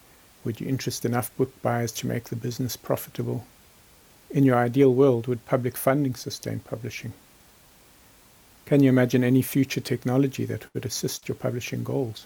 Would 0.43 0.59
you 0.59 0.67
interest 0.67 1.05
enough 1.05 1.35
book 1.37 1.51
buyers 1.61 1.91
to 1.93 2.07
make 2.07 2.25
the 2.25 2.35
business 2.35 2.75
profitable? 2.75 3.45
In 4.29 4.43
your 4.43 4.57
ideal 4.57 4.93
world, 4.93 5.27
would 5.27 5.45
public 5.45 5.77
funding 5.77 6.15
sustain 6.15 6.59
publishing? 6.59 7.13
Can 8.65 8.81
you 8.81 8.89
imagine 8.89 9.23
any 9.23 9.41
future 9.41 9.81
technology 9.81 10.45
that 10.45 10.73
would 10.73 10.85
assist 10.85 11.27
your 11.27 11.35
publishing 11.35 11.83
goals? 11.83 12.25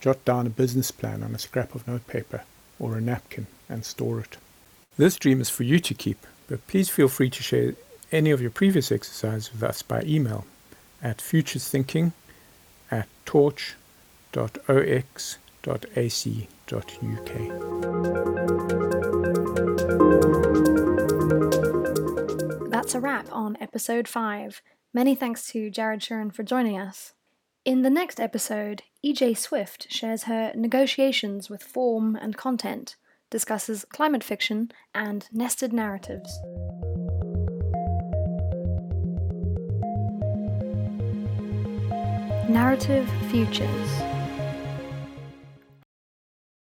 Jot 0.00 0.24
down 0.24 0.46
a 0.46 0.50
business 0.50 0.90
plan 0.90 1.22
on 1.22 1.34
a 1.34 1.38
scrap 1.38 1.74
of 1.74 1.86
notepaper 1.86 2.42
or 2.78 2.96
a 2.96 3.00
napkin 3.00 3.46
and 3.68 3.84
store 3.84 4.20
it. 4.20 4.38
This 4.96 5.16
dream 5.16 5.40
is 5.40 5.50
for 5.50 5.64
you 5.64 5.78
to 5.80 5.94
keep, 5.94 6.26
but 6.48 6.66
please 6.66 6.88
feel 6.88 7.08
free 7.08 7.30
to 7.30 7.42
share 7.42 7.74
any 8.10 8.30
of 8.30 8.40
your 8.40 8.50
previous 8.50 8.90
exercises 8.90 9.52
with 9.52 9.62
us 9.62 9.82
by 9.82 10.02
email 10.02 10.46
at 11.02 11.18
futuresthinking 11.18 12.12
at 12.90 13.08
torch.ox.ac.uk. 13.26 13.74
That's 22.70 22.94
a 22.94 23.00
wrap 23.00 23.28
on 23.30 23.56
episode 23.60 24.08
5. 24.08 24.62
Many 24.92 25.14
thanks 25.14 25.46
to 25.48 25.70
Jared 25.70 26.00
Shurin 26.00 26.32
for 26.34 26.42
joining 26.42 26.78
us. 26.78 27.12
In 27.64 27.82
the 27.82 27.90
next 27.90 28.20
episode, 28.20 28.82
EJ 29.04 29.36
Swift 29.36 29.90
shares 29.90 30.24
her 30.24 30.52
negotiations 30.54 31.48
with 31.48 31.62
form 31.62 32.16
and 32.16 32.36
content 32.36 32.96
discusses 33.30 33.84
climate 33.86 34.22
fiction 34.22 34.70
and 34.94 35.28
nested 35.32 35.72
narratives. 35.72 36.38
Narrative 42.48 43.10
Futures 43.30 44.23